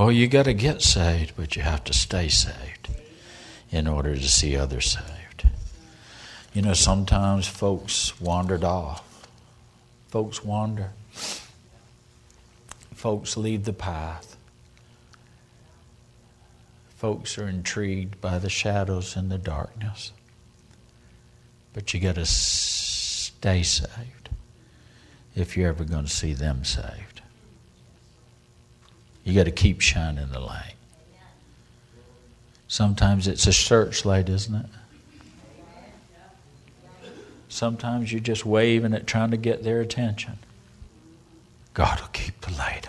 Oh, 0.00 0.10
you 0.10 0.28
got 0.28 0.44
to 0.44 0.54
get 0.54 0.80
saved, 0.80 1.32
but 1.36 1.56
you 1.56 1.62
have 1.62 1.82
to 1.82 1.92
stay 1.92 2.28
saved 2.28 2.88
in 3.72 3.88
order 3.88 4.14
to 4.14 4.28
see 4.28 4.56
others 4.56 4.92
saved. 4.92 5.48
You 6.54 6.62
know, 6.62 6.74
sometimes 6.74 7.48
folks 7.48 8.20
wandered 8.20 8.62
off. 8.62 9.26
Folks 10.06 10.44
wander. 10.44 10.90
Folks 12.94 13.36
leave 13.36 13.64
the 13.64 13.72
path. 13.72 14.36
Folks 16.90 17.36
are 17.36 17.48
intrigued 17.48 18.20
by 18.20 18.38
the 18.38 18.48
shadows 18.48 19.16
and 19.16 19.32
the 19.32 19.36
darkness. 19.36 20.12
But 21.72 21.92
you 21.92 21.98
got 21.98 22.14
to 22.14 22.24
stay 22.24 23.64
saved 23.64 24.28
if 25.34 25.56
you're 25.56 25.70
ever 25.70 25.82
going 25.82 26.04
to 26.04 26.10
see 26.10 26.34
them 26.34 26.64
saved. 26.64 27.07
You 29.28 29.34
got 29.34 29.44
to 29.44 29.50
keep 29.50 29.82
shining 29.82 30.30
the 30.30 30.40
light. 30.40 30.72
Sometimes 32.66 33.28
it's 33.28 33.46
a 33.46 33.52
searchlight, 33.52 34.30
isn't 34.30 34.54
it? 34.54 34.64
Sometimes 37.50 38.10
you're 38.10 38.22
just 38.22 38.46
waving 38.46 38.94
it, 38.94 39.06
trying 39.06 39.30
to 39.32 39.36
get 39.36 39.64
their 39.64 39.82
attention. 39.82 40.38
God 41.74 42.00
will 42.00 42.08
keep 42.08 42.40
the 42.40 42.52
light 42.54 42.88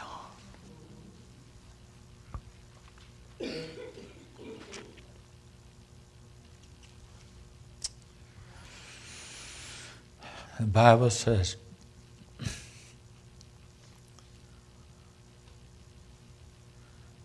on. 3.41 3.49
The 10.57 10.67
Bible 10.67 11.09
says 11.09 11.57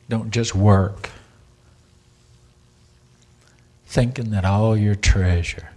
Don't 0.09 0.31
just 0.31 0.55
work 0.55 1.11
thinking 3.87 4.31
that 4.31 4.45
all 4.45 4.77
your 4.77 4.97
treasure 4.97 5.71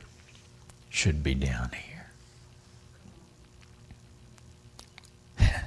should 0.89 1.23
be 1.23 1.35
down 1.35 1.69
here. 1.69 2.09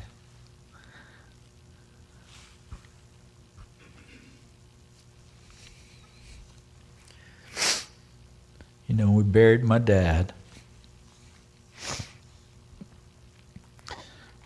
you 8.88 8.96
know, 8.96 9.12
we 9.12 9.22
buried 9.22 9.62
my 9.62 9.78
dad. 9.78 10.32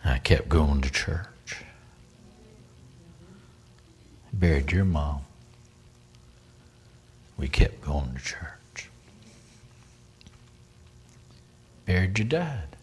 I 0.04 0.18
kept 0.18 0.50
going 0.50 0.82
to 0.82 0.90
church. 0.90 1.33
Buried 4.54 4.70
your 4.70 4.84
mom. 4.84 5.22
We 7.36 7.48
kept 7.48 7.80
going 7.80 8.14
to 8.14 8.20
church. 8.22 8.88
Buried 11.86 12.16
your 12.16 12.28
dad. 12.28 12.76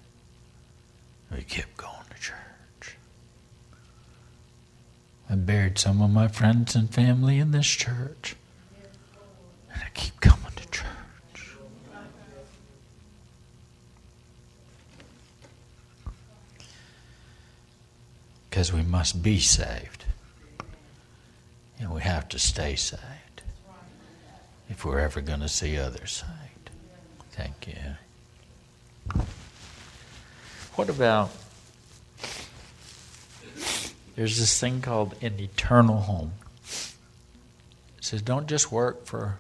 We 1.34 1.44
kept 1.44 1.78
going 1.78 1.94
to 2.14 2.20
church. 2.22 2.98
I 5.30 5.36
buried 5.36 5.78
some 5.78 6.02
of 6.02 6.10
my 6.12 6.28
friends 6.28 6.76
and 6.76 6.94
family 6.94 7.40
in 7.40 7.52
this 7.52 7.68
church. 7.68 8.36
And 9.74 9.82
I 9.82 9.88
keep 9.94 10.20
coming 10.20 10.52
to 10.54 10.72
church. 10.72 11.56
Because 18.50 18.74
we 18.74 18.82
must 18.82 19.24
be 19.24 19.40
saved. 19.40 20.04
And 21.82 21.92
we 21.92 22.02
have 22.02 22.30
to 22.30 22.40
stay 22.40 22.76
saved 22.76 23.42
if 24.70 24.86
we're 24.86 25.00
ever 25.00 25.20
going 25.20 25.40
to 25.40 25.50
see 25.50 25.78
others 25.78 26.24
saved. 26.24 26.70
Thank 27.32 27.68
you. 27.68 29.24
What 30.76 30.90
about 30.90 31.32
there's 34.16 34.38
this 34.38 34.60
thing 34.60 34.82
called 34.82 35.16
an 35.24 35.40
eternal 35.40 36.02
home. 36.02 36.34
It 37.98 38.06
says 38.06 38.22
don't 38.22 38.48
just 38.48 38.72
work 38.72 39.06
for 39.06 39.40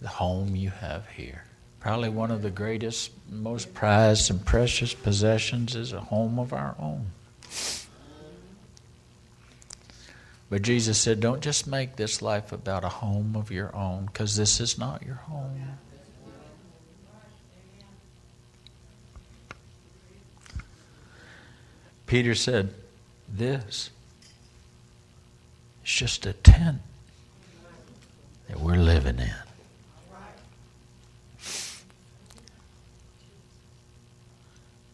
the 0.00 0.08
home 0.08 0.56
you 0.56 0.70
have 0.70 1.08
here. 1.10 1.44
Probably 1.78 2.08
one 2.08 2.32
of 2.32 2.42
the 2.42 2.50
greatest, 2.50 3.12
most 3.30 3.72
prized 3.74 4.28
and 4.30 4.44
precious 4.44 4.94
possessions 4.94 5.76
is 5.76 5.92
a 5.92 6.00
home 6.00 6.40
of 6.40 6.52
our 6.52 6.74
own. 6.80 7.12
But 10.52 10.60
Jesus 10.60 10.98
said, 10.98 11.20
Don't 11.20 11.40
just 11.40 11.66
make 11.66 11.96
this 11.96 12.20
life 12.20 12.52
about 12.52 12.84
a 12.84 12.90
home 12.90 13.36
of 13.36 13.50
your 13.50 13.74
own, 13.74 14.04
because 14.04 14.36
this 14.36 14.60
is 14.60 14.76
not 14.76 15.02
your 15.02 15.14
home. 15.14 15.78
Peter 22.04 22.34
said, 22.34 22.74
This 23.26 23.88
is 25.82 25.90
just 25.90 26.26
a 26.26 26.34
tent 26.34 26.82
that 28.50 28.60
we're 28.60 28.76
living 28.76 29.20
in. 29.20 29.32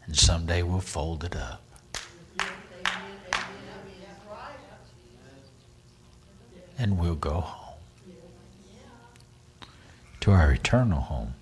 And 0.06 0.16
someday 0.16 0.62
we'll 0.62 0.78
fold 0.78 1.24
it 1.24 1.34
up. 1.34 1.67
And 6.78 6.98
we'll 6.98 7.16
go 7.16 7.40
home 7.40 7.74
to 10.20 10.30
our 10.30 10.52
eternal 10.52 11.00
home. 11.00 11.34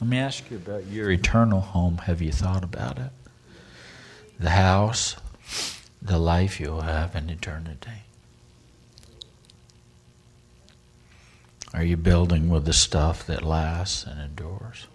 Let 0.00 0.08
me 0.08 0.18
ask 0.18 0.50
you 0.50 0.56
about 0.56 0.86
your 0.86 1.10
eternal 1.10 1.60
home. 1.60 1.98
Have 1.98 2.20
you 2.20 2.32
thought 2.32 2.64
about 2.64 2.98
it? 2.98 3.10
The 4.40 4.50
house, 4.50 5.16
the 6.00 6.18
life 6.18 6.58
you'll 6.58 6.80
have 6.80 7.14
in 7.14 7.30
eternity. 7.30 8.02
Are 11.74 11.84
you 11.84 11.96
building 11.96 12.48
with 12.48 12.64
the 12.64 12.72
stuff 12.72 13.24
that 13.26 13.42
lasts 13.42 14.04
and 14.04 14.20
endures? 14.20 14.86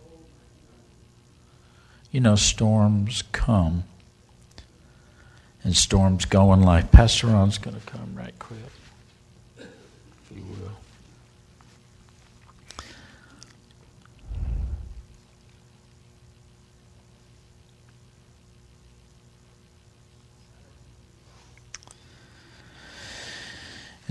You 2.11 2.19
know, 2.19 2.35
storms 2.35 3.23
come 3.31 3.85
and 5.63 5.75
storms 5.75 6.25
go 6.25 6.53
in 6.53 6.61
life. 6.61 6.91
Pastor 6.91 7.27
Ron's 7.27 7.57
going 7.57 7.79
to 7.79 7.85
come 7.85 8.15
right 8.15 8.37
quick. 8.37 8.59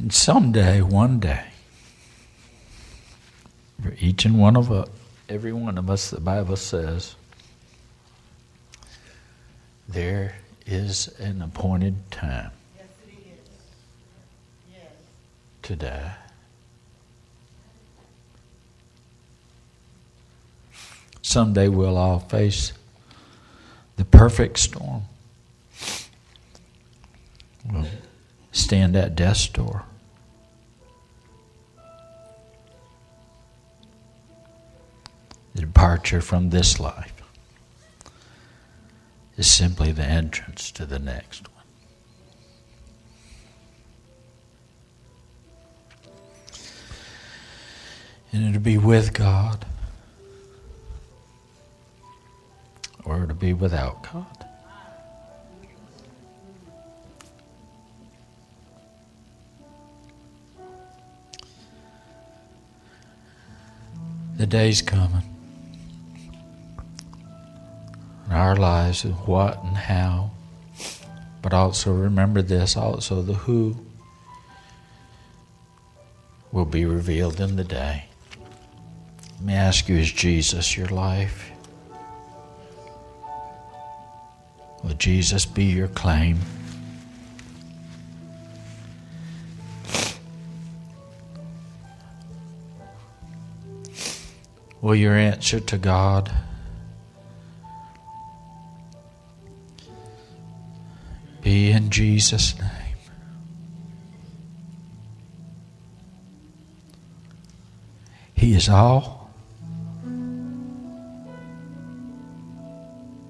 And 0.07 0.14
someday, 0.14 0.83
one 0.83 1.19
day, 1.19 1.47
for 3.83 3.92
each 3.99 4.25
and 4.25 4.38
one 4.38 4.57
of 4.57 4.71
us, 4.71 4.88
every 5.29 5.53
one 5.53 5.77
of 5.79 5.90
us, 5.90 6.11
the 6.11 6.21
Bible 6.21 6.55
says, 6.55 7.16
there 9.88 10.37
is 10.64 11.09
an 11.19 11.42
appointed 11.42 12.09
time 12.12 12.53
yes, 12.77 12.87
yes. 14.73 14.81
to 15.62 15.75
die. 15.75 16.14
Someday 21.21 21.66
we'll 21.66 21.97
all 21.97 22.21
face 22.21 22.73
the 23.97 24.05
perfect 24.05 24.61
storm. 24.61 25.03
We'll 27.69 27.87
stand 28.53 28.95
at 28.95 29.16
death's 29.16 29.49
door. 29.49 29.83
The 35.57 35.62
departure 35.62 36.21
from 36.21 36.51
this 36.51 36.79
life 36.79 37.14
is 39.38 39.51
simply 39.51 39.90
the 39.90 40.05
entrance 40.05 40.71
to 40.73 40.85
the 40.85 40.99
next 40.99 41.49
one. 41.49 41.64
And 48.33 48.53
to 48.53 48.61
be 48.61 48.77
with 48.77 49.14
God 49.14 49.64
or 53.07 53.25
to 53.25 53.33
be 53.33 53.55
without 53.55 54.03
God. 54.12 54.27
The 64.37 64.47
day's 64.47 64.83
coming. 64.83 65.36
Our 68.33 68.57
lives 68.57 69.05
is 69.05 69.12
what 69.12 69.62
and 69.62 69.77
how. 69.77 70.31
But 71.43 71.55
also 71.55 71.93
remember 71.93 72.43
this 72.43 72.77
also 72.77 73.23
the 73.23 73.35
who 73.35 73.77
will 76.53 76.65
be 76.65 76.85
revealed 76.85 77.41
in 77.41 77.57
the 77.57 77.65
day. 77.65 78.07
Let 79.35 79.43
me 79.43 79.53
ask 79.53 79.89
you, 79.89 79.97
is 79.97 80.11
Jesus 80.11 80.77
your 80.77 80.89
life? 80.89 81.51
Will 84.83 84.95
Jesus 84.95 85.45
be 85.45 85.65
your 85.65 85.89
claim? 85.89 86.39
Will 94.81 94.95
your 94.95 95.15
answer 95.15 95.61
to 95.61 95.79
God 95.79 96.33
in 101.64 101.90
Jesus' 101.90 102.59
name? 102.59 102.71
He 108.35 108.55
is 108.55 108.69
all 108.69 109.31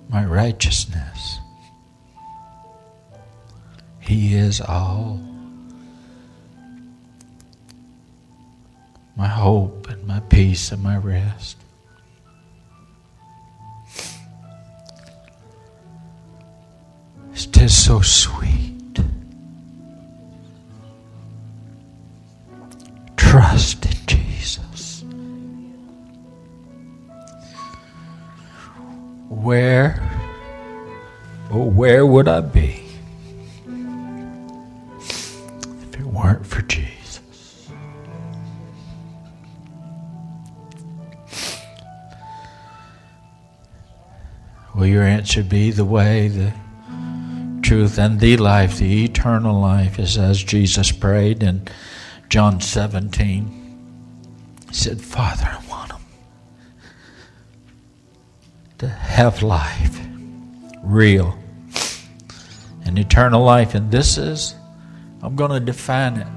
my 0.09 0.25
righteousness. 0.25 1.39
He 4.01 4.35
is 4.35 4.61
all 4.61 5.21
my 9.17 9.29
hope 9.29 9.89
and 9.89 10.07
my 10.07 10.21
peace 10.21 10.73
and 10.73 10.83
my 10.83 10.97
rest. 10.97 11.57
It 17.57 17.63
is 17.63 17.85
so 17.85 18.03
sweet. 18.03 19.01
Trust 23.17 23.87
in 23.87 24.07
Jesus. 24.07 25.03
Where, 29.31 30.07
oh, 31.51 31.65
where 31.65 32.05
would 32.05 32.29
I 32.29 32.43
be 32.43 32.85
if 34.99 35.95
it 35.95 36.05
weren't 36.05 36.47
for 36.47 36.61
Jesus? 36.61 37.71
Will 44.75 44.87
your 44.87 45.05
answer 45.05 45.43
be 45.43 45.71
the 45.71 45.87
way, 45.87 46.29
the 46.29 46.53
truth, 47.67 47.99
and 47.99 48.21
the 48.21 48.37
life, 48.37 48.79
the 48.79 49.05
eternal 49.05 49.61
life, 49.61 49.99
is 49.99 50.17
as 50.17 50.41
Jesus 50.41 50.93
prayed 50.93 51.43
in 51.43 51.67
John 52.29 52.61
17? 52.61 54.63
He 54.69 54.75
said, 54.75 55.01
Father, 55.01 55.49
I 55.51 55.69
want 55.69 55.89
them 55.89 56.01
to 58.79 58.89
have 58.89 59.43
life, 59.43 59.99
real, 60.85 61.37
and 62.85 63.01
eternal 63.01 63.43
life. 63.43 63.75
And 63.75 63.91
this 63.91 64.17
is, 64.17 64.55
I'm 65.21 65.35
going 65.35 65.51
to 65.51 65.59
define 65.59 66.19
it. 66.19 66.29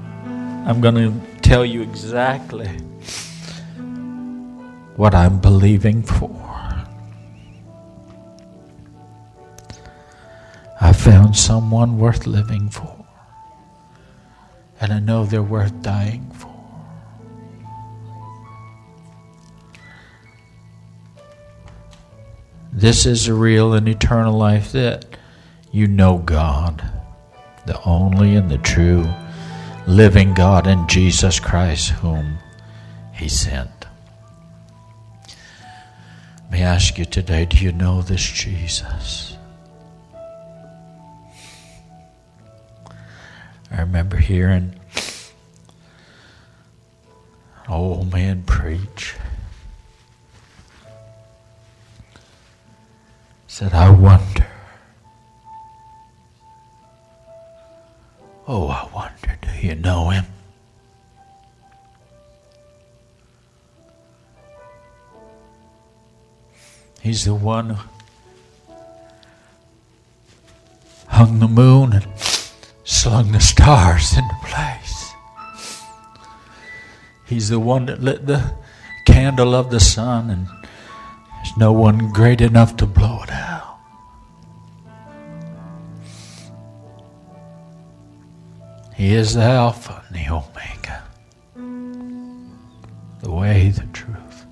I'm 0.68 0.80
going 0.80 0.96
to 0.96 1.12
tell 1.42 1.64
you 1.64 1.82
exactly 1.82 2.66
what 4.96 5.14
I'm 5.14 5.38
believing 5.38 6.02
for. 6.02 6.49
Found 11.10 11.36
someone 11.36 11.98
worth 11.98 12.24
living 12.24 12.68
for. 12.68 13.04
And 14.80 14.92
I 14.92 15.00
know 15.00 15.24
they're 15.24 15.42
worth 15.42 15.82
dying 15.82 16.30
for. 16.30 16.54
This 22.72 23.06
is 23.06 23.26
a 23.26 23.34
real 23.34 23.74
and 23.74 23.88
eternal 23.88 24.38
life 24.38 24.70
that 24.70 25.04
you 25.72 25.88
know 25.88 26.18
God, 26.18 26.88
the 27.66 27.82
only 27.82 28.36
and 28.36 28.48
the 28.48 28.58
true 28.58 29.04
living 29.88 30.32
God, 30.32 30.68
and 30.68 30.88
Jesus 30.88 31.40
Christ, 31.40 31.88
whom 31.88 32.38
He 33.12 33.28
sent. 33.28 33.86
May 36.52 36.62
I 36.62 36.74
ask 36.76 36.98
you 36.98 37.04
today 37.04 37.46
do 37.46 37.56
you 37.56 37.72
know 37.72 38.00
this 38.00 38.22
Jesus? 38.22 39.36
I 43.80 43.82
remember 43.82 44.18
hearing 44.18 44.78
an 47.64 47.72
old 47.72 48.12
man 48.12 48.42
preach. 48.42 49.14
Said, 53.46 53.72
I 53.72 53.88
wonder. 53.88 54.46
Oh, 58.46 58.68
I 58.68 58.86
wonder, 58.92 59.38
do 59.40 59.66
you 59.66 59.76
know 59.76 60.10
him? 60.10 60.26
He's 67.00 67.24
the 67.24 67.34
one 67.34 67.70
who 67.70 67.82
hung 71.06 71.38
the 71.38 71.48
moon 71.48 71.94
and 71.94 72.04
slung 73.02 73.32
the 73.32 73.40
stars 73.40 74.14
into 74.14 74.34
place. 74.44 75.12
He's 77.26 77.48
the 77.48 77.58
one 77.58 77.86
that 77.86 78.02
lit 78.02 78.26
the 78.26 78.52
candle 79.06 79.54
of 79.54 79.70
the 79.70 79.80
sun, 79.80 80.28
and 80.28 80.46
there's 80.46 81.56
no 81.56 81.72
one 81.72 82.12
great 82.12 82.42
enough 82.42 82.76
to 82.76 82.86
blow 82.86 83.22
it 83.22 83.30
out. 83.30 83.78
He 88.94 89.14
is 89.14 89.32
the 89.32 89.44
Alpha 89.44 90.04
and 90.06 90.16
the 90.16 90.28
Omega, 90.28 91.02
the 93.22 93.30
way, 93.30 93.70
the 93.70 93.86
truth 93.94 94.46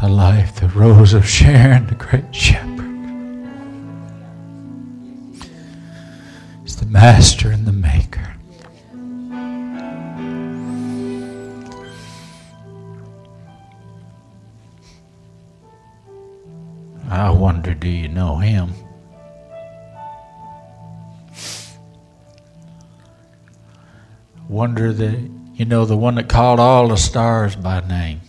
the 0.00 0.08
life, 0.08 0.60
the 0.60 0.68
rose 0.68 1.12
of 1.12 1.26
Sharon, 1.26 1.86
the 1.86 1.94
great 1.94 2.34
shepherd. 2.34 2.59
Master 7.12 7.50
and 7.50 7.66
the 7.66 7.72
maker. 7.72 8.36
I 17.10 17.30
wonder, 17.30 17.74
do 17.74 17.88
you 17.88 18.06
know 18.06 18.36
him? 18.36 18.72
Wonder 24.48 24.92
that, 24.92 25.30
you 25.54 25.64
know, 25.64 25.84
the 25.84 25.96
one 25.96 26.14
that 26.14 26.28
called 26.28 26.60
all 26.60 26.86
the 26.86 26.96
stars 26.96 27.56
by 27.56 27.80
name 27.88 28.20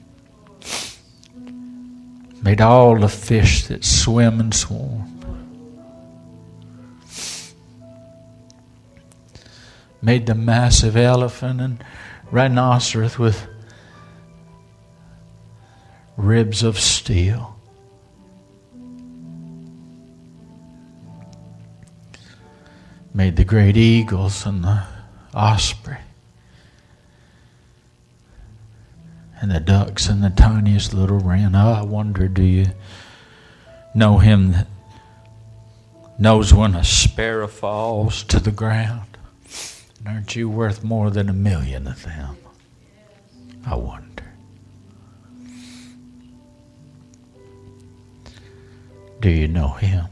made 2.42 2.62
all 2.62 2.98
the 2.98 3.08
fish 3.08 3.68
that 3.68 3.86
swim 3.86 4.40
and 4.40 4.52
swarm. 4.52 5.21
Made 10.02 10.26
the 10.26 10.36
massive 10.36 10.98
elephant 10.98 11.62
and 11.62 11.84
rhinoceros 12.32 13.20
with 13.20 13.48
ribs 16.18 16.64
of 16.64 16.80
steel. 16.80 17.60
Made 23.14 23.36
the 23.36 23.46
great 23.46 23.78
eagles 23.78 24.46
and 24.46 24.64
the 24.64 24.84
osprey. 25.34 25.98
and 29.42 29.50
the 29.50 29.60
ducks 29.60 30.08
and 30.08 30.24
the 30.24 30.30
tiniest 30.30 30.94
little 30.94 31.18
wren. 31.18 31.56
Oh, 31.56 31.74
I 31.74 31.82
wonder, 31.82 32.28
do 32.28 32.44
you 32.44 32.68
know 33.96 34.20
him 34.20 34.52
that 34.52 34.68
knows 36.20 36.54
when 36.54 36.76
a 36.76 36.84
sparrow 36.84 37.48
falls 37.48 38.24
to 38.26 38.40
the 38.40 38.52
ground? 38.52 39.11
And 40.04 40.16
aren't 40.16 40.36
you 40.36 40.50
worth 40.50 40.84
more 40.84 41.12
than 41.12 41.30
a 41.30 41.34
million 41.34 41.86
of 41.86 42.02
them? 42.04 42.36
I 43.64 43.76
wonder. 43.76 44.34
Do 49.20 49.30
you 49.30 49.48
know 49.48 49.74
him? 49.74 50.08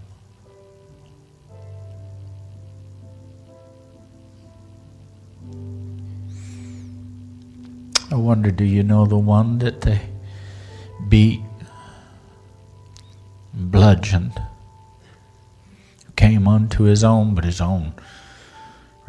I 8.12 8.16
wonder, 8.16 8.52
do 8.52 8.66
you 8.66 8.84
know 8.84 9.08
the 9.08 9.18
one 9.18 9.58
that 9.60 9.82
they 9.82 10.02
beat, 11.08 11.42
bludgeoned, 13.54 14.40
came 16.16 16.48
unto 16.48 16.84
his 16.84 17.04
own, 17.04 17.34
but 17.34 17.44
his 17.44 17.62
own 17.62 17.94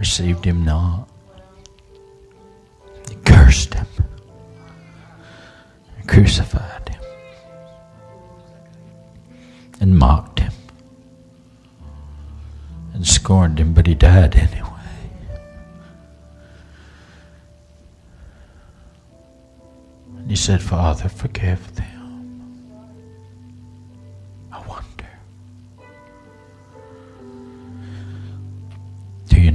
received 0.00 0.46
him 0.46 0.64
not? 0.64 1.06
He 3.10 3.16
cursed 3.16 3.74
him, 3.74 3.86
and 5.96 6.08
crucified 6.08 6.88
him, 6.88 7.02
and 9.78 9.98
mocked 9.98 10.40
him, 10.40 10.52
and 12.94 13.06
scorned 13.06 13.60
him, 13.60 13.74
but 13.74 13.86
he 13.86 13.94
died 13.94 14.36
anyway. 14.36 14.66
he 20.28 20.36
said, 20.36 20.62
Father, 20.62 21.08
forgive 21.08 21.74
them. 21.74 21.89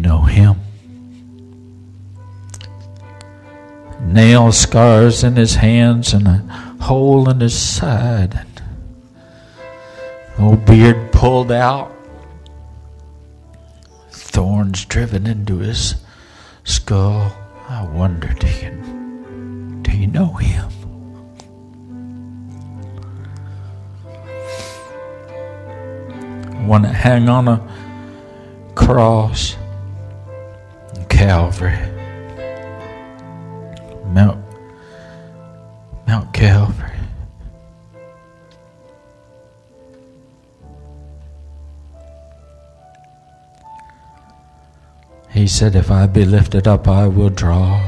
Know 0.06 0.22
him? 0.22 0.56
Nail 4.02 4.52
scars 4.52 5.24
in 5.24 5.36
his 5.36 5.56
hands 5.56 6.14
and 6.14 6.28
a 6.28 6.38
hole 6.80 7.28
in 7.30 7.40
his 7.40 7.58
side. 7.58 8.46
Old 10.38 10.64
beard 10.66 11.12
pulled 11.12 11.52
out. 11.52 11.92
Thorns 14.12 14.86
driven 14.86 15.26
into 15.26 15.58
his 15.58 15.96
skull. 16.66 17.36
I 17.68 17.84
wonder, 17.84 18.28
do 18.34 18.48
you 18.48 19.80
do 19.82 19.92
you 19.92 20.08
know 20.08 20.34
him? 20.34 20.70
One 26.68 26.84
that 26.84 26.94
hang 26.94 27.28
on 27.30 27.48
a 27.48 27.62
cross 28.76 29.56
Calvary. 31.16 31.80
Mount 34.08 34.44
Mount 36.06 36.34
Calvary. 36.34 36.92
He 45.32 45.48
said, 45.48 45.76
If 45.76 45.90
I 45.90 46.06
be 46.08 46.26
lifted 46.26 46.68
up, 46.68 46.88
I 46.90 47.08
will 47.08 47.30
draw. 47.30 47.82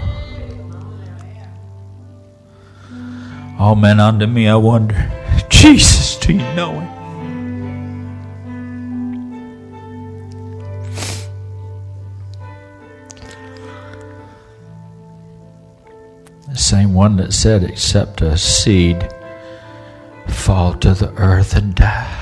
All 3.60 3.76
men 3.76 4.00
unto 4.00 4.26
me, 4.26 4.48
I 4.48 4.56
wonder, 4.56 5.12
Jesus, 5.50 6.18
do 6.18 6.32
you 6.32 6.40
know 6.56 6.80
him? 6.80 6.97
Same 16.68 16.94
one 16.94 17.16
that 17.16 17.32
said, 17.32 17.64
except 17.64 18.20
a 18.22 18.38
seed 18.38 19.10
fall 20.28 20.74
to 20.74 20.94
the 20.94 21.10
earth 21.14 21.56
and 21.56 21.74
die. 21.74 22.14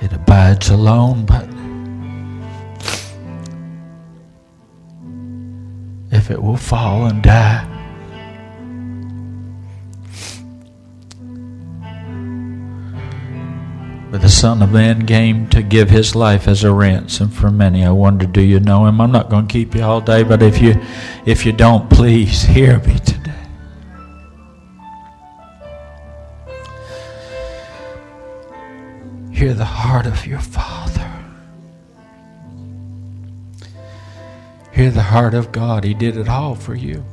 It 0.00 0.12
abides 0.12 0.68
alone, 0.68 1.26
but 1.26 1.46
if 6.10 6.28
it 6.32 6.42
will 6.42 6.56
fall 6.56 7.06
and 7.06 7.22
die, 7.22 7.69
But 14.10 14.22
the 14.22 14.28
Son 14.28 14.60
of 14.60 14.72
Man 14.72 15.06
came 15.06 15.48
to 15.50 15.62
give 15.62 15.88
his 15.88 16.16
life 16.16 16.48
as 16.48 16.64
a 16.64 16.72
ransom 16.72 17.30
for 17.30 17.48
many. 17.48 17.84
I 17.84 17.90
wonder, 17.90 18.26
do 18.26 18.40
you 18.40 18.58
know 18.58 18.86
him? 18.86 19.00
I'm 19.00 19.12
not 19.12 19.30
going 19.30 19.46
to 19.46 19.52
keep 19.52 19.72
you 19.74 19.82
all 19.82 20.00
day, 20.00 20.24
but 20.24 20.42
if 20.42 20.60
you 20.60 20.74
if 21.26 21.46
you 21.46 21.52
don't, 21.52 21.88
please 21.88 22.42
hear 22.42 22.80
me 22.80 22.98
today. 22.98 23.30
Hear 29.30 29.54
the 29.54 29.64
heart 29.64 30.06
of 30.06 30.26
your 30.26 30.40
Father. 30.40 31.08
Hear 34.72 34.90
the 34.90 35.02
heart 35.02 35.34
of 35.34 35.52
God. 35.52 35.84
He 35.84 35.94
did 35.94 36.16
it 36.16 36.28
all 36.28 36.56
for 36.56 36.74
you. 36.74 37.04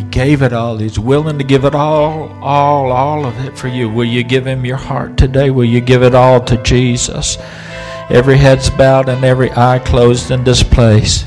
He 0.00 0.06
gave 0.06 0.40
it 0.40 0.54
all. 0.54 0.78
He's 0.78 0.98
willing 0.98 1.36
to 1.36 1.44
give 1.44 1.66
it 1.66 1.74
all, 1.74 2.32
all, 2.42 2.90
all 2.90 3.26
of 3.26 3.38
it 3.44 3.58
for 3.58 3.68
you. 3.68 3.90
Will 3.90 4.06
you 4.06 4.24
give 4.24 4.46
him 4.46 4.64
your 4.64 4.78
heart 4.78 5.18
today? 5.18 5.50
Will 5.50 5.66
you 5.66 5.82
give 5.82 6.02
it 6.02 6.14
all 6.14 6.40
to 6.44 6.56
Jesus? 6.62 7.36
Every 8.08 8.38
head's 8.38 8.70
bowed 8.70 9.10
and 9.10 9.22
every 9.22 9.50
eye 9.50 9.78
closed 9.78 10.30
in 10.30 10.42
this 10.42 10.62
place. 10.62 11.26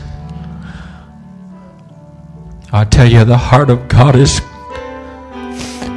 I 2.72 2.84
tell 2.86 3.08
you, 3.08 3.24
the 3.26 3.38
heart 3.38 3.70
of 3.70 3.88
God 3.88 4.16
is, 4.16 4.42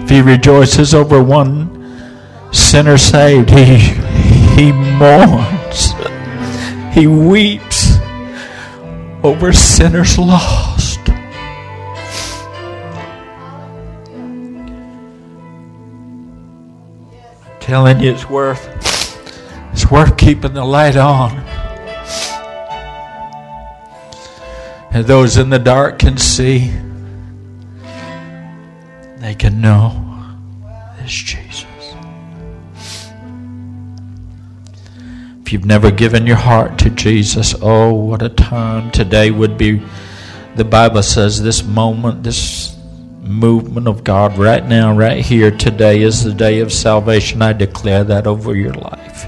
if 0.03 0.11
He 0.11 0.21
rejoices 0.21 0.93
over 0.93 1.23
one 1.23 2.13
sinner 2.53 2.99
saved, 2.99 3.49
He, 3.49 3.79
he 4.55 4.73
mourns, 4.73 5.95
He 6.93 7.07
weeps 7.07 7.97
over 9.25 9.55
sinners 9.55 10.19
lost. 10.19 10.76
Telling 17.67 17.99
you 17.99 18.13
it's 18.13 18.31
worth 18.31 18.65
it's 19.73 19.91
worth 19.91 20.17
keeping 20.17 20.55
the 20.55 20.65
light 20.65 20.97
on. 20.97 21.37
And 24.93 25.05
those 25.05 25.37
in 25.37 25.51
the 25.51 25.59
dark 25.59 25.99
can 25.99 26.17
see. 26.17 26.71
They 29.17 29.35
can 29.35 29.61
know 29.61 30.01
this 30.99 31.11
Jesus. 31.11 31.67
If 35.43 35.53
you've 35.53 35.67
never 35.67 35.91
given 35.91 36.25
your 36.25 36.37
heart 36.37 36.79
to 36.79 36.91
Jesus, 36.91 37.53
oh, 37.61 37.93
what 37.93 38.23
a 38.23 38.29
time 38.29 38.93
today 38.93 39.33
would 39.33 39.59
be. 39.59 39.83
The 40.55 40.65
Bible 40.65 41.03
says 41.03 41.43
this 41.43 41.65
moment, 41.65 42.23
this 42.23 42.76
movement 43.27 43.89
of 43.89 44.05
God 44.05 44.39
right 44.39 44.65
now, 44.65 44.97
right 44.97 45.25
here, 45.25 45.51
today 45.51 46.03
is 46.03 46.25
the 46.25 46.33
day 46.33 46.61
of 46.61 46.73
salvation. 46.73 47.43
I 47.43 47.53
declare 47.53 48.05
that 48.05 48.27
over 48.27 48.57
your 48.57 48.75
life. 48.75 49.27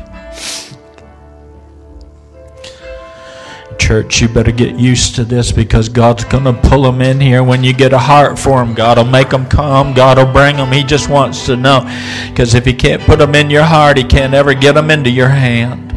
Church, 3.78 4.20
you 4.20 4.28
better 4.28 4.52
get 4.52 4.78
used 4.78 5.14
to 5.14 5.24
this 5.24 5.50
because 5.50 5.88
God's 5.88 6.24
going 6.24 6.44
to 6.44 6.52
pull 6.52 6.82
them 6.82 7.00
in 7.00 7.20
here. 7.20 7.42
When 7.42 7.64
you 7.64 7.72
get 7.72 7.92
a 7.92 7.98
heart 7.98 8.38
for 8.38 8.58
them, 8.58 8.74
God 8.74 8.98
will 8.98 9.04
make 9.04 9.30
them 9.30 9.46
come. 9.46 9.94
God 9.94 10.18
will 10.18 10.30
bring 10.30 10.56
them. 10.56 10.72
He 10.72 10.82
just 10.84 11.08
wants 11.08 11.46
to 11.46 11.56
know. 11.56 11.80
Because 12.28 12.54
if 12.54 12.66
He 12.66 12.74
can't 12.74 13.00
put 13.02 13.18
them 13.18 13.34
in 13.34 13.48
your 13.48 13.64
heart, 13.64 13.96
He 13.96 14.04
can't 14.04 14.34
ever 14.34 14.52
get 14.52 14.74
them 14.74 14.90
into 14.90 15.08
your 15.08 15.28
hand. 15.28 15.88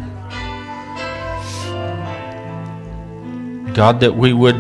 God, 3.76 4.00
that 4.02 4.16
we 4.16 4.32
would 4.34 4.56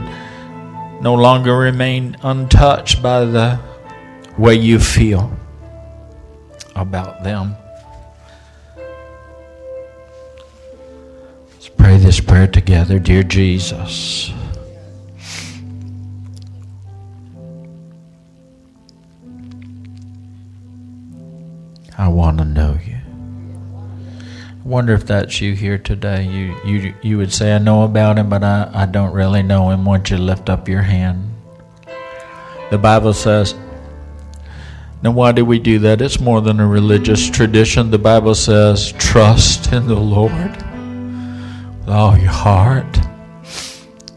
no 1.01 1.15
longer 1.15 1.57
remain 1.57 2.15
untouched 2.21 3.01
by 3.01 3.25
the 3.25 3.59
way 4.37 4.53
you 4.53 4.79
feel 4.79 5.35
about 6.75 7.23
them. 7.23 7.55
Let's 11.53 11.69
pray 11.69 11.97
this 11.97 12.19
prayer 12.19 12.47
together, 12.47 12.99
dear 12.99 13.23
Jesus. 13.23 14.31
I 21.97 22.07
want 22.07 22.37
to 22.37 22.45
know 22.45 22.77
you. 22.85 23.00
Wonder 24.63 24.93
if 24.93 25.07
that's 25.07 25.41
you 25.41 25.53
here 25.53 25.79
today. 25.79 26.23
You 26.23 26.55
you 26.63 26.93
you 27.01 27.17
would 27.17 27.33
say 27.33 27.55
I 27.55 27.57
know 27.57 27.83
about 27.83 28.19
him, 28.19 28.29
but 28.29 28.43
I, 28.43 28.69
I 28.71 28.85
don't 28.85 29.11
really 29.11 29.41
know 29.41 29.71
him. 29.71 29.85
Won't 29.85 30.11
you 30.11 30.17
lift 30.17 30.49
up 30.49 30.69
your 30.69 30.83
hand? 30.83 31.33
The 32.69 32.77
Bible 32.77 33.13
says. 33.13 33.55
Now, 35.03 35.09
why 35.11 35.31
do 35.31 35.43
we 35.43 35.57
do 35.57 35.79
that? 35.79 35.99
It's 35.99 36.19
more 36.19 36.41
than 36.41 36.59
a 36.59 36.67
religious 36.67 37.27
tradition. 37.27 37.89
The 37.89 37.97
Bible 37.97 38.35
says, 38.35 38.91
trust 38.99 39.73
in 39.73 39.87
the 39.87 39.95
Lord 39.95 40.55
with 41.79 41.89
all 41.89 42.15
your 42.15 42.29
heart. 42.29 42.99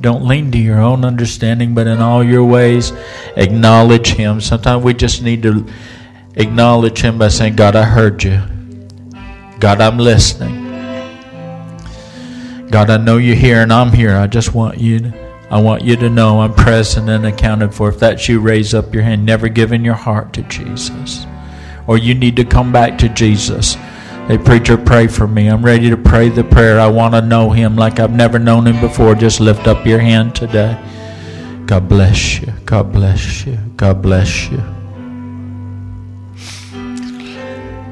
Don't 0.03 0.29
lean 0.29 0.53
to 0.53 0.59
your 0.59 0.81
own 0.81 1.07
understanding, 1.07 1.75
but 1.75 1.87
in 1.87 2.03
all 2.03 2.23
your 2.23 2.45
ways, 2.45 2.93
acknowledge 3.35 4.09
Him. 4.09 4.43
Sometimes 4.43 4.85
we 4.85 4.93
just 4.93 5.23
need 5.23 5.43
to 5.45 5.67
acknowledge 6.35 7.01
Him 7.01 7.17
by 7.17 7.29
saying, 7.29 7.57
God, 7.57 7.75
I 7.77 7.85
heard 7.85 8.23
you. 8.23 8.43
God, 9.65 9.81
I'm 9.81 9.97
listening. 9.97 10.63
God, 12.69 12.91
I 12.91 12.99
know 12.99 13.17
you're 13.17 13.35
here 13.35 13.63
and 13.63 13.73
I'm 13.73 13.93
here. 13.93 14.15
I 14.15 14.27
just 14.27 14.53
want 14.53 14.77
you 14.77 14.99
to, 14.99 15.47
I 15.51 15.59
want 15.59 15.83
you 15.83 15.97
to 15.97 16.11
know 16.11 16.43
I'm 16.43 16.53
present 16.53 17.09
and 17.09 17.25
accounted 17.25 17.75
for. 17.75 17.89
If 17.89 17.99
that's 17.99 18.29
you, 18.29 18.41
raise 18.41 18.75
up 18.75 18.93
your 18.93 19.05
hand. 19.05 19.25
Never 19.25 19.49
giving 19.49 19.83
your 19.83 19.95
heart 19.95 20.35
to 20.35 20.43
Jesus. 20.43 21.25
Or 21.87 21.97
you 21.97 22.15
need 22.15 22.37
to 22.37 22.45
come 22.45 22.73
back 22.73 22.99
to 22.99 23.09
Jesus. 23.09 23.73
Hey, 24.29 24.37
preacher, 24.37 24.77
pray 24.77 25.07
for 25.07 25.27
me. 25.27 25.47
I'm 25.49 25.65
ready 25.65 25.89
to 25.89 25.97
pray 25.97 26.29
the 26.29 26.45
prayer. 26.45 26.79
I 26.79 26.89
want 26.89 27.15
to 27.15 27.23
know 27.23 27.49
him 27.49 27.75
like 27.75 27.99
I've 27.99 28.13
never 28.13 28.39
known 28.39 28.67
him 28.67 28.83
before. 28.83 29.15
Just 29.15 29.41
lift 29.41 29.67
up 29.67 29.87
your 29.87 29.99
hand 29.99 30.35
today. 30.37 30.79
God 31.65 31.89
bless 31.89 32.39
you. 32.39 32.53
God 32.67 32.93
bless 32.93 33.47
you. 33.47 33.57
God 33.79 34.03
bless 34.03 34.51
you. 34.51 34.63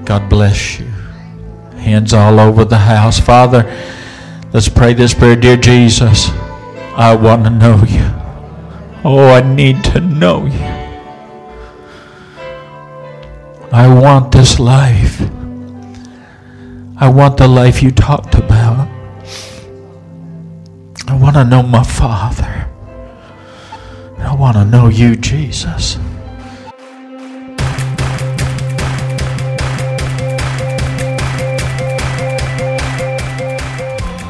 God 0.05 0.29
bless 0.29 0.79
you 0.79 0.92
hands 1.83 2.13
all 2.13 2.39
over 2.41 2.65
the 2.65 2.79
house. 2.79 3.19
Father, 3.19 3.63
let's 4.53 4.69
pray 4.69 4.95
this 4.95 5.13
prayer. 5.13 5.37
Dear 5.37 5.57
Jesus, 5.57 6.31
I 6.97 7.15
want 7.15 7.45
to 7.45 7.51
know 7.51 7.83
you. 7.85 8.09
Oh, 9.05 9.29
I 9.29 9.43
need 9.43 9.83
to 9.85 10.01
know 10.01 10.47
you. 10.47 10.83
I 13.73 13.89
want 13.89 14.33
this 14.33 14.61
life. 14.61 15.21
I 16.99 17.09
want 17.09 17.37
the 17.37 17.49
life 17.49 17.83
you 17.83 17.91
talked 17.91 18.35
about. 18.37 18.89
I 21.09 21.17
want 21.17 21.35
to 21.35 21.45
know 21.45 21.63
my 21.63 21.83
Father. 21.83 22.69
I 24.19 24.35
want 24.35 24.57
to 24.57 24.65
know 24.65 24.89
you, 24.89 25.17
Jesus. 25.17 25.99